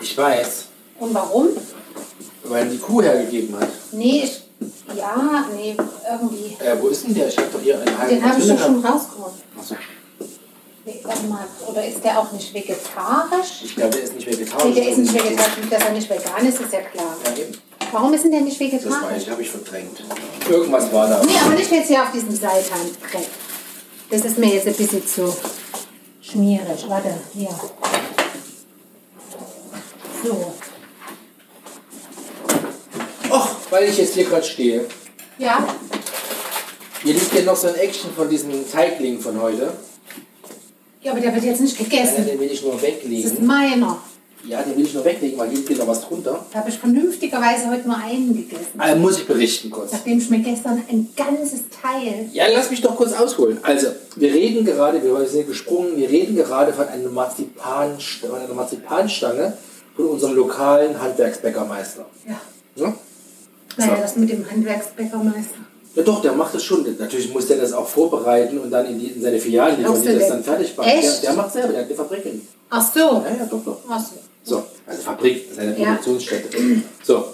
ich 0.00 0.16
weiß, 0.16 0.64
Und 0.98 1.14
warum? 1.14 1.48
weil 2.44 2.68
die 2.68 2.78
Kuh 2.78 3.02
hergegeben 3.02 3.56
hat. 3.60 3.68
Nee, 3.92 4.24
ich, 4.24 4.42
ja, 4.96 5.44
nee, 5.54 5.76
irgendwie. 6.10 6.56
Äh, 6.64 6.76
wo 6.80 6.88
ist 6.88 7.04
denn 7.06 7.14
der? 7.14 7.28
Ich 7.28 7.36
hab 7.38 7.52
doch 7.52 7.60
hier 7.60 7.78
einen 7.80 7.98
halben 7.98 8.14
Den 8.16 8.24
habe 8.28 8.40
ich 8.40 8.48
doch 8.48 8.58
schon 8.58 8.84
rausgeholt. 8.84 9.32
Achso. 9.58 9.74
Nee, 10.84 10.98
warte 11.04 11.22
mal, 11.26 11.44
oder 11.68 11.86
ist 11.86 12.02
der 12.02 12.18
auch 12.18 12.32
nicht 12.32 12.52
vegetarisch? 12.54 13.62
Ich 13.64 13.76
glaube, 13.76 13.90
der 13.90 14.02
ist 14.02 14.14
nicht 14.14 14.26
Nee, 14.26 14.32
vegetarisch. 14.38 14.74
der 14.74 14.88
ist 14.88 14.98
nicht 14.98 15.14
vegetarisch. 15.14 15.68
Dass 15.70 15.82
er 15.84 15.92
nicht 15.92 16.10
vegan 16.10 16.46
ist, 16.46 16.60
ist 16.60 16.72
ja 16.72 16.80
klar. 16.80 17.16
Ja, 17.24 17.42
eben. 17.42 17.58
Warum 17.92 18.12
ist 18.14 18.24
denn 18.24 18.30
der 18.32 18.40
nicht 18.42 18.60
Das 18.60 18.66
vegetarisch? 18.72 19.02
weiß 19.12 19.22
ich, 19.22 19.30
habe 19.30 19.42
ich 19.42 19.50
verdrängt. 19.50 20.02
Irgendwas 20.48 20.92
war 20.92 21.08
da. 21.08 21.22
Nee, 21.24 21.32
aber 21.44 21.54
nicht 21.54 21.70
jetzt 21.70 21.88
hier 21.88 22.02
auf 22.02 22.12
diesem 22.12 22.30
Seitan-Crepe. 22.34 23.26
Das 24.10 24.24
ist 24.24 24.38
mir 24.38 24.54
jetzt 24.54 24.66
ein 24.66 24.74
bisschen 24.74 25.06
zu 25.06 25.34
schmierig. 26.20 26.84
Warte, 26.88 27.14
hier. 27.34 27.48
So. 30.24 30.52
Och, 33.30 33.48
weil 33.70 33.88
ich 33.88 33.98
jetzt 33.98 34.14
hier 34.14 34.24
gerade 34.24 34.44
stehe. 34.44 34.84
Ja, 35.38 35.66
Hier 37.02 37.14
liegt 37.14 37.32
ja 37.32 37.42
noch 37.42 37.56
so 37.56 37.68
ein 37.68 37.76
Action 37.76 38.12
von 38.14 38.28
diesem 38.28 38.70
Teigling 38.70 39.20
von 39.20 39.40
heute. 39.40 39.72
Ja, 41.00 41.12
aber 41.12 41.20
der 41.20 41.34
wird 41.34 41.44
jetzt 41.44 41.60
nicht 41.62 41.78
gegessen. 41.78 42.26
den 42.26 42.38
will 42.38 42.50
ich 42.50 42.62
nur 42.62 42.72
Das 42.72 42.82
ist 42.82 42.86
weglegen. 42.88 43.46
meiner. 43.46 44.02
Ja, 44.46 44.62
den 44.62 44.76
will 44.76 44.84
ich 44.86 44.94
nur 44.94 45.04
weglegen, 45.04 45.38
weil 45.38 45.50
hier 45.50 45.60
geht 45.64 45.78
noch 45.78 45.86
was 45.86 46.00
drunter. 46.00 46.44
Da 46.52 46.58
habe 46.60 46.70
ich 46.70 46.78
vernünftigerweise 46.78 47.68
heute 47.70 47.86
nur 47.86 47.96
einen 47.96 48.34
gegessen. 48.34 48.78
Also 48.78 48.96
muss 48.98 49.18
ich 49.18 49.26
berichten 49.26 49.70
kurz. 49.70 49.92
Nachdem 49.92 50.18
ich 50.18 50.30
mir 50.30 50.38
gestern 50.40 50.82
ein 50.90 51.08
ganzes 51.14 51.60
Teil. 51.82 52.28
Ja, 52.32 52.44
lass 52.52 52.70
mich 52.70 52.80
doch 52.80 52.96
kurz 52.96 53.12
ausholen. 53.12 53.58
Also, 53.62 53.88
wir 54.16 54.32
reden 54.32 54.64
gerade, 54.64 55.02
wir 55.02 55.26
sind 55.28 55.46
gesprungen, 55.46 55.96
wir 55.96 56.08
reden 56.08 56.36
gerade 56.36 56.72
von 56.72 56.88
einer, 56.88 57.10
Marzipanst 57.10 58.20
von 58.26 58.38
einer 58.38 58.54
Marzipanstange 58.54 59.52
von 59.94 60.06
unserem 60.06 60.34
lokalen 60.36 61.00
Handwerksbäckermeister. 61.00 62.06
Ja. 62.26 62.40
Ja? 62.76 62.94
Naja, 63.76 63.96
So. 63.96 64.02
das 64.02 64.16
mit 64.16 64.30
dem 64.30 64.50
Handwerksbäckermeister. 64.50 65.58
ja, 65.96 66.02
doch, 66.02 66.22
der 66.22 66.32
macht 66.32 66.54
das 66.54 66.64
schon. 66.64 66.84
Natürlich 66.98 67.32
muss 67.32 67.46
der 67.46 67.58
das 67.58 67.72
auch 67.72 67.86
vorbereiten 67.86 68.58
und 68.58 68.70
dann 68.70 68.86
in, 68.86 68.98
die, 68.98 69.08
in 69.08 69.22
seine 69.22 69.38
Filialen 69.38 69.76
liefern, 69.78 70.00
die 70.00 70.08
das 70.08 70.18
denn? 70.18 70.28
dann 70.30 70.44
fertig 70.44 70.76
machen. 70.76 70.90
Der, 71.02 71.12
der 71.20 71.32
macht 71.34 71.52
selber, 71.52 71.68
der 71.68 71.80
hat 71.82 71.86
eine 71.88 71.94
Fabrik. 71.96 72.24
in- 72.24 72.40
Ach 72.70 72.92
so. 72.94 72.98
Ja, 73.00 73.24
ja, 73.38 73.46
doch, 73.50 73.62
doch. 73.64 73.78
Ach 73.88 74.00
so. 74.00 74.14
So, 74.42 74.64
also 74.86 75.02
Fabrik, 75.02 75.46
seine 75.54 75.78
Ja. 75.78 75.86
Produktionsstätte. 75.94 76.82
So, 77.04 77.24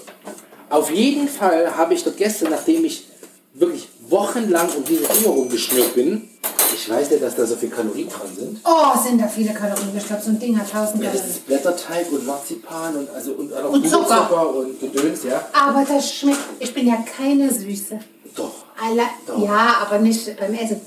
auf 0.70 0.90
jeden 0.90 1.28
Fall 1.28 1.76
habe 1.76 1.94
ich 1.94 2.02
dort 2.04 2.16
gestern, 2.16 2.50
nachdem 2.50 2.84
ich 2.84 3.06
wirklich 3.54 3.88
wochenlang 4.08 4.68
um 4.76 4.84
diese 4.84 5.04
Dinge 5.04 5.28
rumgeschnürt 5.28 5.94
bin, 5.94 6.28
ich 6.75 6.90
weiß 6.90 7.10
ja, 7.12 7.16
dass 7.18 7.36
da 7.36 7.46
so 7.46 7.56
viele 7.56 7.72
Kalorien 7.72 8.08
dran 8.08 8.28
sind. 8.36 8.60
Oh, 8.64 8.98
sind 9.02 9.20
da 9.20 9.28
viele 9.28 9.54
Kalorien. 9.54 9.96
Ich 9.96 10.06
glaube, 10.06 10.22
so 10.22 10.30
ein 10.30 10.38
Ding 10.38 10.58
hat 10.58 10.66
1000 10.66 11.02
Ja, 11.04 11.10
das 11.10 11.20
Kalorien. 11.20 11.30
ist 11.36 11.46
Blätterteig 11.46 12.12
und 12.12 12.26
Marzipan 12.26 12.96
und 12.96 13.10
also 13.10 13.32
und, 13.32 13.52
auch 13.54 13.70
Und 13.70 13.88
Zucker. 13.88 14.04
Puderzucker 14.04 14.54
und 14.56 14.80
Gedöns, 14.80 15.22
ja. 15.25 15.48
Aber 15.52 15.84
das 15.84 16.12
schmeckt. 16.12 16.38
Ich 16.58 16.75
bin 16.75 16.86
ja 16.88 17.02
keine 17.16 17.52
Süße. 17.52 17.98
Doch. 18.34 18.52
Alle, 18.78 19.02
Doch. 19.26 19.42
ja, 19.42 19.76
aber 19.80 20.00
nicht 20.00 20.36
beim 20.38 20.52
Essen. 20.54 20.80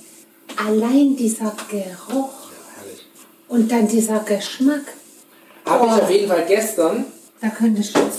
Allein 0.58 1.16
dieser 1.16 1.56
Geruch 1.72 2.30
Herrlich. 2.76 3.06
und 3.48 3.72
dann 3.72 3.88
dieser 3.88 4.20
Geschmack. 4.20 4.84
Habe 5.70 5.86
ich 5.86 5.92
Oh. 5.92 5.96
auf 6.04 6.10
jeden 6.10 6.28
Fall 6.28 6.46
gestern 6.48 7.06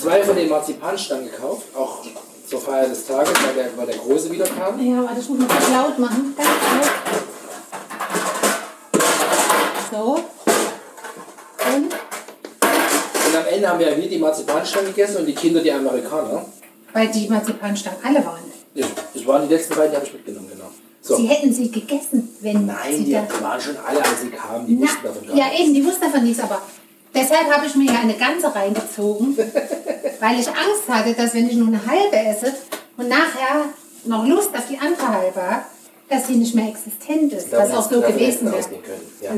zwei 0.00 0.22
von 0.22 0.36
den 0.36 0.48
Marzipanstangen 0.48 1.30
gekauft, 1.30 1.66
auch 1.76 1.98
zur 2.48 2.60
Feier 2.60 2.88
des 2.88 3.06
Tages, 3.06 3.32
weil 3.44 3.54
der, 3.54 3.76
weil 3.76 3.86
der 3.86 3.96
Große 3.96 4.30
wieder 4.30 4.44
kam. 4.46 4.78
Ja, 4.80 5.04
warte, 5.04 5.20
ich 5.20 5.28
muss 5.28 5.38
mal 5.38 5.48
kurz 5.48 5.68
laut 5.70 5.98
machen. 5.98 6.34
Ganz 6.36 6.48
laut. 6.74 6.90
So. 9.90 10.12
Und? 11.74 11.92
Und 13.26 13.36
am 13.36 13.46
Ende 13.52 13.68
haben 13.68 13.78
wir 13.78 13.90
ja 13.90 13.96
wir 13.96 14.08
die 14.08 14.18
Marzipanstangen 14.18 14.88
gegessen 14.94 15.18
und 15.18 15.26
die 15.26 15.34
Kinder 15.34 15.60
die 15.60 15.72
Amerikaner. 15.72 16.44
Weil 16.92 17.08
die 17.08 17.28
Marzipanstangen 17.28 17.98
alle 18.04 18.24
waren. 18.24 18.40
Ja, 18.74 18.86
das 19.12 19.26
waren 19.26 19.48
die 19.48 19.54
letzten 19.54 19.74
beiden, 19.74 19.90
die 19.90 19.96
habe 19.96 20.06
ich 20.06 20.12
mitgenommen, 20.12 20.48
genau. 20.50 20.70
So. 21.02 21.16
Sie 21.16 21.26
hätten 21.26 21.52
sie 21.52 21.70
gegessen, 21.70 22.28
wenn 22.40 22.66
Nein, 22.66 22.92
sie 22.92 23.04
die 23.04 23.14
waren 23.14 23.60
schon 23.60 23.76
alle, 23.76 23.98
als 24.04 24.20
sie 24.20 24.28
kamen, 24.30 24.66
die 24.66 24.74
Na, 24.74 24.82
wussten 24.82 25.02
davon 25.02 25.26
gar 25.26 25.36
ja, 25.36 25.44
eben, 25.58 25.74
die 25.74 25.84
wussten 25.84 26.02
davon 26.02 26.22
nichts, 26.22 26.42
aber 26.42 26.62
deshalb 27.14 27.50
habe 27.50 27.66
ich 27.66 27.74
mir 27.74 27.92
ja 27.92 28.00
eine 28.00 28.14
ganze 28.14 28.54
reingezogen, 28.54 29.36
weil 29.36 30.40
ich 30.40 30.48
Angst 30.48 30.88
hatte, 30.88 31.14
dass 31.14 31.34
wenn 31.34 31.48
ich 31.48 31.56
nur 31.56 31.68
eine 31.68 31.80
halbe 31.86 32.16
esse 32.16 32.54
und 32.96 33.08
nachher 33.08 33.66
noch 34.04 34.26
Lust 34.26 34.50
auf 34.56 34.66
die 34.68 34.78
andere 34.78 35.08
halbe 35.08 35.42
habe, 35.42 35.62
dass 36.08 36.26
sie 36.26 36.34
nicht 36.34 36.54
mehr 36.54 36.68
existent 36.68 37.32
ist, 37.32 37.52
was 37.52 37.72
auch 37.72 37.88
so 37.88 38.00
gewesen 38.00 38.50
wäre. 38.50 38.64
Ja. 39.20 39.30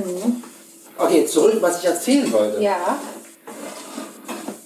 Okay, 0.98 1.26
zurück, 1.26 1.58
was 1.60 1.78
ich 1.80 1.84
erzählen 1.84 2.32
wollte. 2.32 2.62
Ja, 2.62 2.98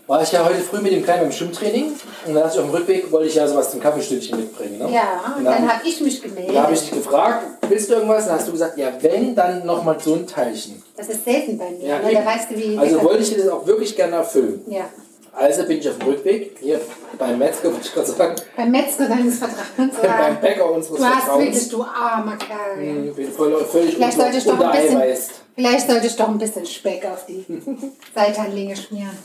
War 0.09 0.23
ich 0.23 0.31
ja 0.31 0.45
heute 0.45 0.61
früh 0.61 0.81
mit 0.81 0.93
dem 0.93 1.03
Kleinen 1.03 1.23
beim 1.23 1.33
Schwimmtraining 1.33 1.87
und 2.27 2.35
dann 2.35 2.35
dachte 2.45 2.55
ich 2.55 2.61
auf 2.61 2.67
dem 2.71 2.75
Rückweg, 2.75 3.11
wollte 3.11 3.27
ich 3.29 3.35
ja 3.35 3.49
sowas 3.49 3.73
zum 3.73 3.81
Kaffeestündchen 3.81 4.39
mitbringen. 4.39 4.79
Ne? 4.79 4.93
ja, 4.95 5.35
und 5.37 5.45
dann 5.45 5.69
habe 5.69 5.81
ich 5.85 6.01
mich 6.01 6.21
da 6.23 6.29
habe 6.29 6.39
ich 6.41 6.47
gemeldet. 6.47 6.81
dich 6.83 6.91
gefragt, 6.93 7.45
willst 7.69 7.91
du 7.91 7.95
irgendwas? 7.95 8.27
Dann 8.27 8.37
hast 8.37 8.47
du 8.47 8.53
gesagt, 8.53 8.79
ja, 8.79 8.93
wenn, 9.01 9.35
dann 9.35 9.67
nochmal 9.67 9.99
so 9.99 10.15
ein 10.15 10.25
Teilchen. 10.27 10.81
Das 10.97 11.09
ist 11.09 11.25
selten 11.25 11.59
bei 11.59 11.71
mir, 11.71 11.87
Ja, 11.89 11.95
weil 12.05 12.15
da 12.15 12.21
eben. 12.21 12.27
weißt 12.29 12.51
du, 12.51 12.57
wie. 12.57 12.79
also 12.79 13.03
wollte 13.03 13.23
ich 13.25 13.31
dir 13.35 13.39
das 13.43 13.49
auch 13.49 13.67
wirklich 13.67 13.97
gerne 13.97 14.17
erfüllen. 14.17 14.63
Ja, 14.69 14.85
Also 15.33 15.65
bin 15.65 15.79
ich 15.81 15.89
auf 15.89 15.99
dem 15.99 16.07
Rückweg, 16.09 16.57
hier 16.61 16.81
beim 17.19 17.37
Metzger, 17.39 17.73
wollte 17.73 17.87
ich 17.89 17.93
gerade 17.93 18.07
sagen, 18.07 18.37
beim 18.57 18.71
Metzger 18.71 19.09
deines 19.09 19.39
Vertrauens. 19.39 19.95
beim. 20.03 20.41
Bäcker 20.41 20.71
unseres 20.71 20.99
Du 21.01 21.05
hast 21.05 21.15
Vertrauens. 21.25 21.45
wirklich, 21.47 21.69
du 21.69 21.83
armer 21.83 22.37
Kerl. 22.37 23.07
Ich 23.09 23.15
bin 23.17 23.33
voll, 23.33 23.65
völlig 23.65 23.97
Vielleicht 23.97 24.19
sollte 24.21 24.37
ich 24.39 24.47
unter, 24.47 24.63
doch 24.67 24.71
ein 24.71 24.81
bisschen, 24.81 24.95
untereiweißt. 24.95 25.31
vielleicht 25.57 25.91
sollte 25.91 26.07
ich 26.07 26.15
doch 26.17 26.29
ein 26.29 26.39
bisschen 26.39 26.65
Speck 26.67 27.05
auf 27.07 27.27
die 27.27 27.45
Seitenlinge 28.15 28.77
schmieren. 28.77 29.19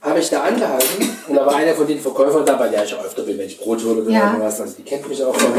Habe 0.00 0.20
ich 0.20 0.30
da 0.30 0.42
angehalten 0.42 1.18
und 1.26 1.34
da 1.34 1.44
war 1.44 1.56
einer 1.56 1.74
von 1.74 1.86
den 1.86 1.98
Verkäufern 1.98 2.46
da, 2.46 2.54
bei 2.54 2.68
der 2.68 2.84
ich 2.84 2.94
auch 2.94 3.04
öfter 3.04 3.22
bin, 3.22 3.36
wenn 3.36 3.46
ich 3.46 3.58
Brot 3.58 3.82
hole 3.84 4.02
oder 4.02 4.10
Ja. 4.10 4.26
irgendwas. 4.28 4.60
Also 4.60 4.74
die 4.78 4.82
kennt 4.84 5.08
mich 5.08 5.22
auch 5.24 5.34
von. 5.34 5.52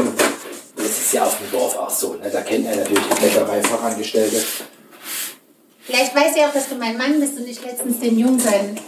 Das 0.76 0.86
ist 0.86 1.12
ja 1.12 1.24
auf 1.24 1.36
dem 1.38 1.50
Dorf 1.50 1.76
auch 1.76 1.90
so. 1.90 2.14
Ne? 2.14 2.30
Da 2.32 2.40
kennt 2.40 2.66
er 2.66 2.76
natürlich 2.76 3.02
die 3.06 3.22
Bäckerei-Fachangestellte. 3.26 4.42
Vielleicht 5.82 6.14
weiß 6.16 6.34
sie 6.34 6.40
auch, 6.40 6.52
dass 6.52 6.68
du 6.68 6.76
mein 6.76 6.96
Mann 6.96 7.20
bist 7.20 7.36
und 7.36 7.46
ich 7.46 7.62
letztens 7.64 8.00
dem 8.00 8.18
Jungen 8.18 8.38
sein, 8.40 8.78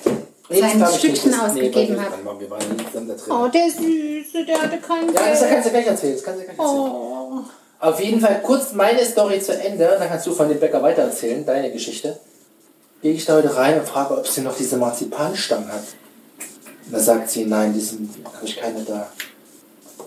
Nee, 0.49 0.61
sein 0.61 0.87
Stückchen 0.99 1.35
ausgegeben 1.39 1.97
nee, 1.97 2.01
habe. 2.01 2.41
Wir 2.41 2.51
waren 2.51 2.77
nicht 2.77 2.87
zusammen 2.89 3.09
da 3.09 3.15
drin. 3.15 3.33
Oh, 3.33 3.49
der 3.49 3.71
Süße, 3.71 4.45
der 4.47 4.63
hatte 4.63 4.79
kein 4.79 5.07
Ja, 5.15 5.31
das 5.31 5.49
kannst 5.49 5.67
du 5.67 5.71
gleich 5.71 5.87
erzählen. 5.87 6.15
Das 6.15 6.23
kannst 6.25 6.41
du 6.41 6.45
gleich 6.45 6.59
erzählen. 6.59 6.93
Oh. 6.93 7.41
Auf 7.81 8.01
jeden 8.01 8.21
Fall 8.21 8.41
kurz 8.43 8.73
meine 8.73 9.05
Story 9.05 9.41
zu 9.41 9.53
Ende, 9.59 9.97
dann 9.99 10.09
kannst 10.09 10.27
du 10.27 10.33
von 10.33 10.49
dem 10.49 10.61
Bäcker 10.61 10.83
weitererzählen, 10.83 11.45
deine 11.45 11.73
Geschichte. 11.73 12.19
Gehe 13.03 13.13
ich 13.15 13.25
da 13.25 13.37
heute 13.37 13.55
rein 13.57 13.79
und 13.81 13.87
frage, 13.87 14.17
ob 14.17 14.27
sie 14.27 14.43
noch 14.43 14.57
diese 14.57 14.77
Marzipanstangen 14.77 15.69
hat. 15.73 15.83
Und 16.87 16.93
da 16.93 17.01
sagt 17.01 17.31
sie, 17.31 17.45
nein, 17.45 17.73
diesen 17.75 18.09
habe 18.25 18.47
ich 18.47 18.57
keine 18.57 18.83
da. 18.85 19.11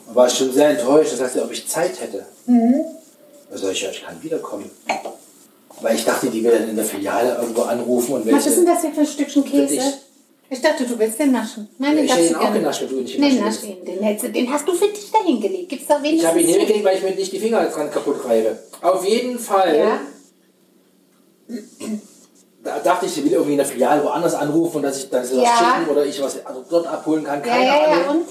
Da 0.08 0.16
war 0.16 0.28
ich 0.28 0.34
schon 0.34 0.52
sehr 0.54 0.70
enttäuscht. 0.70 1.12
Da 1.14 1.18
sagt 1.18 1.34
sie, 1.34 1.42
ob 1.42 1.52
ich 1.52 1.68
Zeit 1.68 2.00
hätte. 2.00 2.26
Da 2.48 3.58
sag 3.58 3.72
ich, 3.74 3.82
ja, 3.82 3.90
ich 3.92 4.04
kann 4.04 4.22
wiederkommen. 4.24 4.70
Weil 5.82 5.96
ich 5.96 6.06
dachte, 6.06 6.30
die 6.30 6.42
dann 6.42 6.70
in 6.70 6.76
der 6.78 6.86
Filiale 6.86 7.36
irgendwo 7.36 7.64
anrufen 7.64 8.14
und 8.16 8.32
Was 8.32 8.48
ist 8.48 8.58
denn 8.58 8.66
welche. 8.66 8.76
das 8.76 8.82
hier 8.82 8.94
für 8.94 9.02
ein 9.02 9.08
Stückchen 9.08 9.44
Käse? 9.44 9.82
Ich 10.50 10.62
dachte, 10.62 10.86
du 10.86 10.98
willst 10.98 11.20
den 11.20 11.32
naschen. 11.34 11.68
Nein, 11.80 11.96
den 11.98 12.06
Ich 12.06 12.12
darfst 12.12 12.24
hätte 12.30 12.34
ihn 12.34 12.40
auch 12.48 12.54
genascht, 12.54 12.82
wenn 12.84 12.90
du 12.90 12.96
ihn 12.98 13.04
nicht 13.04 13.20
Nee, 13.20 13.30
genaschen 13.32 13.46
nasch 13.70 13.78
ihn. 13.78 13.86
Den, 13.86 14.04
hättest 14.04 14.36
den 14.36 14.54
hast 14.54 14.68
du 14.68 14.74
für 14.74 14.88
dich 14.88 15.12
dahingelegt. 15.12 15.70
Gibt's 15.70 15.88
doch 15.88 15.98
Ich 15.98 16.04
wenigstens. 16.04 16.30
habe 16.30 16.40
ihn 16.40 16.48
hingelegt, 16.48 16.86
weil 16.86 16.98
ich 16.98 17.04
mir 17.04 17.16
nicht 17.16 17.32
die 17.34 17.40
Finger 17.40 17.66
dran 17.66 17.92
kaputt 17.92 18.24
reibe. 18.24 18.58
Auf 18.82 19.04
jeden 19.06 19.38
Fall. 19.40 19.76
Ja. 19.78 20.00
Da 22.66 22.80
dachte 22.80 23.06
ich, 23.06 23.12
sie 23.14 23.24
will 23.24 23.32
irgendwie 23.34 23.52
in 23.54 23.58
der 23.60 23.66
Filiale 23.68 24.04
woanders 24.04 24.34
anrufen 24.34 24.78
und 24.78 24.84
dass 24.84 24.98
ich 24.98 25.10
dass 25.10 25.30
sie 25.30 25.38
was 25.38 25.44
Ja. 25.44 25.56
schicken 25.78 25.92
oder 25.92 26.04
ich 26.06 26.20
was 26.22 26.38
dort 26.70 26.88
abholen 26.88 27.24
kann. 27.24 27.40
Ja, 27.40 27.46
Keine 27.46 27.66
ja, 27.66 27.76
ja. 27.76 28.02
Ahnung. 28.10 28.22
Und? 28.22 28.26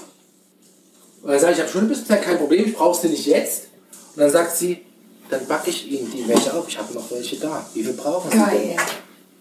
Und 1.23 1.31
dann 1.31 1.39
sage 1.41 1.53
ich, 1.53 1.59
ich 1.59 1.63
habe 1.63 1.73
schon 1.73 1.83
ein 1.83 1.89
bisschen 1.89 2.07
Zeit, 2.07 2.23
kein 2.23 2.37
Problem, 2.39 2.65
ich 2.67 2.75
brauche 2.75 3.01
sie 3.01 3.09
nicht 3.09 3.25
jetzt. 3.27 3.69
Und 4.17 4.21
dann 4.23 4.31
sagt 4.31 4.57
sie, 4.57 4.83
dann 5.31 5.47
backe 5.47 5.71
ich 5.71 5.91
Ihnen 5.91 6.11
die 6.13 6.27
welche 6.29 6.53
auf. 6.53 6.65
Ich 6.69 6.77
habe 6.77 6.93
noch 6.93 7.11
welche 7.11 7.37
da. 7.37 7.65
Wie 7.73 7.83
viel 7.85 7.93
brauchen 7.95 8.31
Sie 8.31 8.37
Geil. 8.37 8.51
denn? 8.71 8.79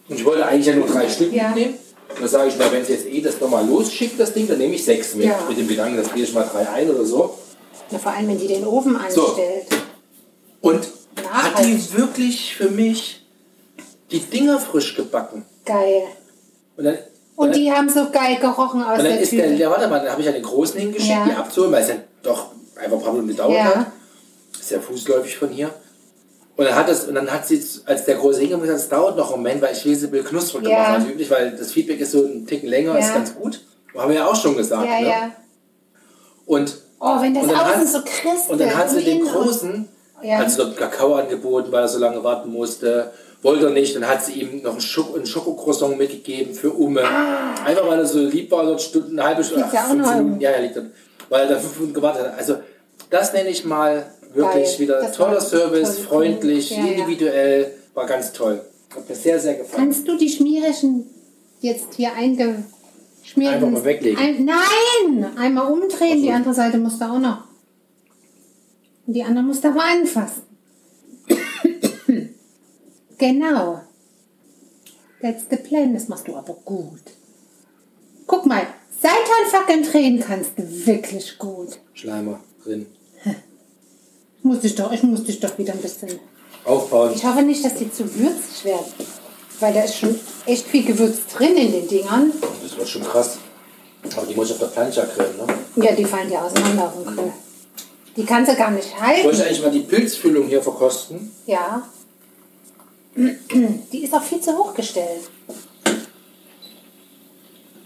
Und 0.10 0.16
ich 0.16 0.24
wollte 0.26 0.46
eigentlich 0.46 0.68
ja 0.68 0.76
nur 0.76 0.88
drei 0.88 1.10
Stück 1.10 1.34
Ja. 1.34 1.48
mitnehmen. 1.50 1.74
Und 2.10 2.22
dann 2.22 2.30
sage 2.30 2.50
ich, 2.50 2.56
na, 2.60 2.72
wenn 2.72 2.86
Sie 2.86 2.94
jetzt 2.94 3.08
eh 3.08 3.20
das 3.22 3.40
nochmal 3.42 3.68
losschickt, 3.68 4.20
das 4.20 4.32
Ding, 4.32 4.48
dann 4.48 4.60
nehme 4.60 4.76
ich 4.76 4.86
sechs 4.86 5.16
mit. 5.16 5.26
Ja. 5.26 5.40
Mit 5.50 5.58
dem 5.58 5.68
Gedanken, 5.68 5.98
das 5.98 6.14
gehe 6.14 6.24
ich 6.24 6.34
mal 6.34 6.48
drei 6.50 6.70
ein 6.70 6.90
oder 6.90 7.04
so. 7.04 7.38
Ja, 7.90 7.98
vor 7.98 8.12
allem, 8.14 8.28
wenn 8.28 8.38
die 8.40 8.48
den 8.48 8.66
Ofen 8.66 8.96
So. 9.10 9.26
anstellt. 9.28 9.66
Und 10.62 10.84
hat 11.32 11.52
Nachhaltig. 11.54 11.78
die 11.92 11.98
wirklich 11.98 12.56
für 12.56 12.70
mich 12.70 13.23
die 14.14 14.20
Dinger 14.20 14.60
frisch 14.60 14.96
gebacken. 14.96 15.46
Geil. 15.66 16.04
Und 16.78 16.86
dann, 16.86 16.98
Und 17.36 17.56
die 17.56 17.72
haben 17.72 17.90
so 17.90 18.10
geil 18.12 18.38
gerochen 18.40 18.82
aus 18.84 18.92
Und 19.00 19.06
dann 19.06 19.14
der 19.14 19.20
ist 19.20 19.32
der, 19.32 19.48
Tüte. 19.50 19.62
ja, 19.62 19.70
warte 19.70 19.88
mal, 19.88 20.00
dann 20.00 20.10
habe 20.12 20.22
ich 20.22 20.28
ja 20.28 20.32
den 20.34 20.44
Großen 20.44 20.80
hingeschickt, 20.80 21.10
Ja. 21.10 21.26
die 21.26 21.32
abzuholen, 21.34 21.72
weil 21.74 21.82
es 21.84 21.90
ja 21.90 21.96
doch 22.22 22.48
einfach 22.76 22.98
ein 22.98 23.04
paar 23.04 23.12
Minuten 23.14 23.30
gedauert 23.30 23.54
Ja. 23.56 23.76
hat. 23.76 23.88
Ist 24.60 24.72
ja 24.72 24.80
fußläufig 24.80 25.38
von 25.38 25.50
hier. 25.50 25.70
Und 26.56 26.66
dann 26.66 26.76
hat 26.76 26.88
es, 26.88 27.06
und 27.06 27.16
dann 27.16 27.30
hat 27.32 27.48
sie, 27.48 27.62
als 27.86 28.06
der 28.06 28.16
Große 28.16 28.40
hingekommen 28.40 28.70
ist, 28.70 28.76
es 28.84 28.90
dauert 28.90 29.18
noch 29.18 29.34
einen 29.34 29.42
Moment, 29.42 29.62
weil 29.62 29.74
ich 29.76 29.84
will 30.12 30.24
knusprig 30.24 30.64
Ja. 30.68 30.70
gemacht 30.70 31.02
als 31.02 31.06
üblich, 31.12 31.30
weil 31.32 31.52
das 31.58 31.72
Feedback 31.72 32.00
ist 32.00 32.12
so 32.12 32.24
ein 32.24 32.46
Ticken 32.46 32.70
länger, 32.70 32.98
ist 33.00 33.08
Ja. 33.08 33.14
ganz 33.16 33.34
gut. 33.36 33.62
Haben 33.98 34.10
wir 34.10 34.18
ja 34.18 34.28
auch 34.28 34.36
schon 34.36 34.56
gesagt. 34.56 34.86
ja, 34.88 35.00
ne? 35.02 35.08
ja. 35.10 35.32
Und, 36.46 36.76
Oh, 37.00 37.20
wenn 37.22 37.34
das 37.34 37.44
und 37.44 37.52
dann 37.52 37.60
außen 37.60 37.80
hat, 37.82 37.88
so 37.88 38.00
krispelt. 38.02 38.50
und 38.50 38.62
dann 38.62 38.76
hat 38.78 38.90
sie 38.90 38.98
und 38.98 39.06
den 39.08 39.22
und- 39.24 39.32
Großen, 39.32 39.90
Ja. 40.22 40.38
hat 40.38 40.50
sie 40.52 40.58
dort 40.58 40.78
Kakao 40.78 41.16
angeboten, 41.16 41.72
weil 41.72 41.82
er 41.82 41.88
so 41.88 42.00
lange 42.00 42.24
warten 42.24 42.50
musste. 42.52 43.12
Wollte 43.44 43.66
er 43.66 43.72
nicht, 43.72 43.96
dann 43.96 44.08
hat 44.08 44.24
sie 44.24 44.42
ihm 44.42 44.62
noch 44.64 44.72
einen, 44.72 44.82
Schoko, 44.82 45.16
einen 45.16 45.26
Schokocroissant 45.26 45.98
mitgegeben 45.98 46.54
für 46.56 46.72
Umme. 46.72 47.02
Einfach 47.66 47.88
weil 47.88 48.00
er 48.00 48.06
so 48.06 48.20
lieb 48.20 48.50
war, 48.52 48.64
dort 48.66 48.82
Stunden, 48.82 49.20
eine 49.20 49.28
halbe 49.30 49.44
Stunde, 49.44 49.66
Ah. 49.66 49.72
Ach, 49.76 49.88
fünf 49.90 50.16
Minuten, 50.16 50.40
ja, 50.42 50.52
ja, 50.52 50.60
liegt 50.60 50.78
dort, 50.78 50.88
weil 51.30 51.42
er 51.42 51.48
da 51.48 51.60
fünf 51.60 51.76
Minuten 51.76 51.94
gewartet 51.94 52.26
hat. 52.28 52.38
Also, 52.38 52.56
das 53.10 53.34
nenne 53.34 53.50
ich 53.50 53.66
mal 53.66 54.06
wirklich 54.34 54.70
Geil. 54.72 54.80
wieder 54.80 55.02
Das 55.02 55.12
toller 55.18 55.42
Service, 55.42 55.98
toll. 55.98 56.06
freundlich, 56.06 56.72
Ja, 56.72 56.86
individuell, 56.86 57.72
war 57.94 58.06
ganz 58.06 58.32
toll. 58.32 58.62
Hat 58.96 59.08
mir 59.10 59.16
sehr, 59.16 59.40
sehr 59.40 59.56
gefallen. 59.56 59.84
Kannst 59.84 60.08
du 60.08 60.18
die 60.18 60.30
schmierigen 60.30 61.06
jetzt 61.60 61.96
hier 61.96 62.14
eingeschmierten... 62.14 62.66
Einfach 63.56 63.70
mal 63.70 63.84
weglegen. 63.84 64.18
Ein, 64.20 64.46
nein! 64.46 65.38
Einmal 65.38 65.72
umdrehen, 65.72 66.22
die 66.22 66.32
andere 66.32 66.54
Seite 66.54 66.78
musst 66.78 67.02
du 67.02 67.06
auch 67.06 67.20
noch. 67.20 67.44
Und 69.06 69.14
die 69.14 69.24
andere 69.24 69.44
musst 69.44 69.64
du 69.64 69.68
aber 69.68 69.84
anfassen. 69.84 70.44
Genau. 73.24 73.82
That's 75.22 75.44
the 75.50 75.58
plan. 75.58 75.94
Das 75.94 76.08
machst 76.10 76.28
du 76.28 76.36
aber 76.36 76.54
gut. 76.66 77.02
Guck 78.28 78.46
mal, 78.46 78.66
Seitanfackeln 79.02 79.84
drehen 79.84 80.20
kannst 80.20 80.52
du 80.58 80.64
wirklich 80.86 81.38
gut. 81.38 81.80
Schleimer 81.94 82.40
drin. 82.64 82.86
Ich 83.26 84.44
muss 84.44 84.60
dich 84.60 84.76
doch, 84.76 84.92
ich 84.92 85.04
muss 85.04 85.24
dich 85.24 85.40
doch 85.40 85.58
wieder 85.58 85.74
ein 85.74 85.80
bisschen 85.82 86.20
aufbauen. 86.66 87.14
Ich 87.16 87.24
hoffe 87.24 87.42
nicht, 87.44 87.64
dass 87.64 87.76
die 87.76 87.92
zu 87.92 88.04
würzig 88.16 88.66
werden. 88.66 88.86
Weil 89.60 89.74
da 89.74 89.82
ist 89.84 89.96
schon 89.96 90.20
echt 90.46 90.66
viel 90.68 90.84
Gewürz 90.84 91.18
drin 91.34 91.56
in 91.56 91.72
den 91.72 91.88
Dingern. 91.88 92.34
Das 92.62 92.76
wird 92.78 92.90
schon 92.90 93.04
krass. 93.04 93.38
Aber 94.18 94.26
die 94.26 94.36
muss 94.36 94.48
ich 94.48 94.54
auf 94.54 94.60
der 94.60 94.66
Plancha 94.68 95.06
grillen, 95.06 95.38
ne? 95.38 95.48
Ja, 95.86 95.94
die 95.96 96.04
fallen 96.04 96.28
dir 96.30 96.44
auseinander 96.44 96.88
auf 96.88 96.94
dem 96.96 97.16
Grill. 97.16 97.32
Die 98.18 98.26
kannst 98.26 98.52
du 98.52 98.56
gar 98.58 98.72
nicht 98.72 98.88
Ich 98.90 98.94
wollte 99.24 99.26
halten. 99.38 99.42
eigentlich 99.42 99.62
mal 99.62 99.72
die 99.72 99.80
Pilzfüllung 99.80 100.48
hier 100.48 100.62
verkosten. 100.62 101.32
Ja. 101.46 101.88
Die 103.16 104.04
ist 104.04 104.14
auch 104.14 104.24
viel 104.24 104.42
zu 104.42 104.58
hoch 104.58 104.74
gestellt. 104.74 105.30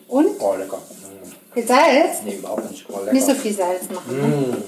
Und? 0.08 0.40
Oh, 0.40 0.56
lecker. 0.56 0.78
Mm. 0.78 1.54
Viel 1.54 1.68
Salz? 1.68 2.18
Nee, 2.24 2.36
überhaupt 2.36 2.70
nicht. 2.72 2.86
Oh, 2.90 3.00
Nicht 3.12 3.26
so 3.26 3.32
lecker. 3.32 3.42
viel 3.42 3.54
Salz 3.54 3.90
machen. 3.90 4.64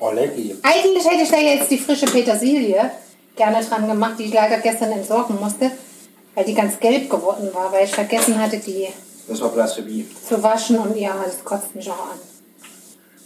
Oh, 0.00 0.10
lecky. 0.10 0.56
Eigentlich 0.62 1.04
hätte 1.08 1.22
ich 1.22 1.30
da 1.30 1.38
jetzt 1.38 1.70
die 1.70 1.78
frische 1.78 2.06
Petersilie 2.06 2.90
gerne 3.36 3.64
dran 3.64 3.86
gemacht, 3.86 4.14
die 4.18 4.24
ich 4.24 4.34
leider 4.34 4.58
gestern 4.58 4.90
entsorgen 4.92 5.38
musste, 5.40 5.70
weil 6.34 6.44
die 6.44 6.54
ganz 6.54 6.78
gelb 6.80 7.08
geworden 7.08 7.48
war, 7.52 7.70
weil 7.72 7.84
ich 7.84 7.92
vergessen 7.94 8.40
hatte, 8.40 8.58
die 8.58 8.88
Das 9.28 9.40
war 9.40 9.50
Blasphemie. 9.50 10.06
zu 10.28 10.42
waschen 10.42 10.78
und 10.78 10.96
ja, 10.96 11.14
das 11.24 11.44
kotzt 11.44 11.74
mich 11.76 11.88
auch 11.88 12.10
an. 12.10 12.18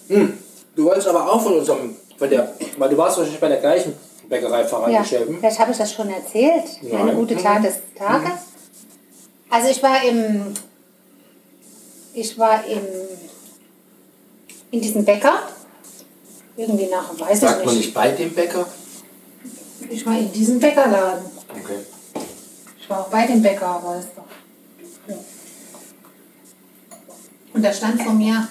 Hm. 0.08 0.38
Du 0.76 0.84
wolltest 0.84 1.08
aber 1.08 1.30
auch 1.32 1.40
von 1.42 1.54
unserem, 1.58 1.96
von 2.18 2.28
der, 2.28 2.52
weil 2.76 2.90
du 2.90 2.96
warst 2.98 3.16
wahrscheinlich 3.16 3.40
bei 3.40 3.48
der 3.48 3.58
gleichen 3.60 3.94
Bäckerei 4.32 4.64
Pfarrer 4.64 4.88
Ja, 4.90 5.04
Schäben. 5.04 5.36
vielleicht 5.38 5.58
habe 5.58 5.72
ich 5.72 5.76
das 5.78 5.92
schon 5.92 6.08
erzählt. 6.08 6.64
Nein. 6.80 7.14
gute 7.14 7.36
Tat 7.36 7.62
des 7.62 7.74
Tages. 7.94 8.30
Also 9.50 9.68
ich 9.68 9.82
war 9.82 10.02
im, 10.02 10.54
ich 12.14 12.38
war 12.38 12.64
im, 12.64 12.82
in 14.70 14.80
diesem 14.80 15.04
Bäcker. 15.04 15.34
Irgendwie 16.56 16.86
nach, 16.86 17.18
weiß 17.20 17.40
Sagt 17.40 17.60
ich 17.60 17.66
man 17.66 17.74
nicht. 17.74 17.84
nicht 17.86 17.94
bei 17.94 18.10
dem 18.12 18.32
Bäcker? 18.32 18.66
Ich 19.90 20.06
war 20.06 20.18
in 20.18 20.32
diesem 20.32 20.58
Bäckerladen. 20.58 21.24
Okay. 21.50 21.80
Ich 22.80 22.88
war 22.88 23.00
auch 23.00 23.08
bei 23.08 23.26
dem 23.26 23.42
Bäcker, 23.42 23.66
aber 23.66 23.96
das 23.96 24.06
doch. 24.14 24.24
Ja. 25.08 25.14
Und 27.52 27.62
da 27.62 27.70
stand 27.70 28.02
vor 28.02 28.14
mir 28.14 28.48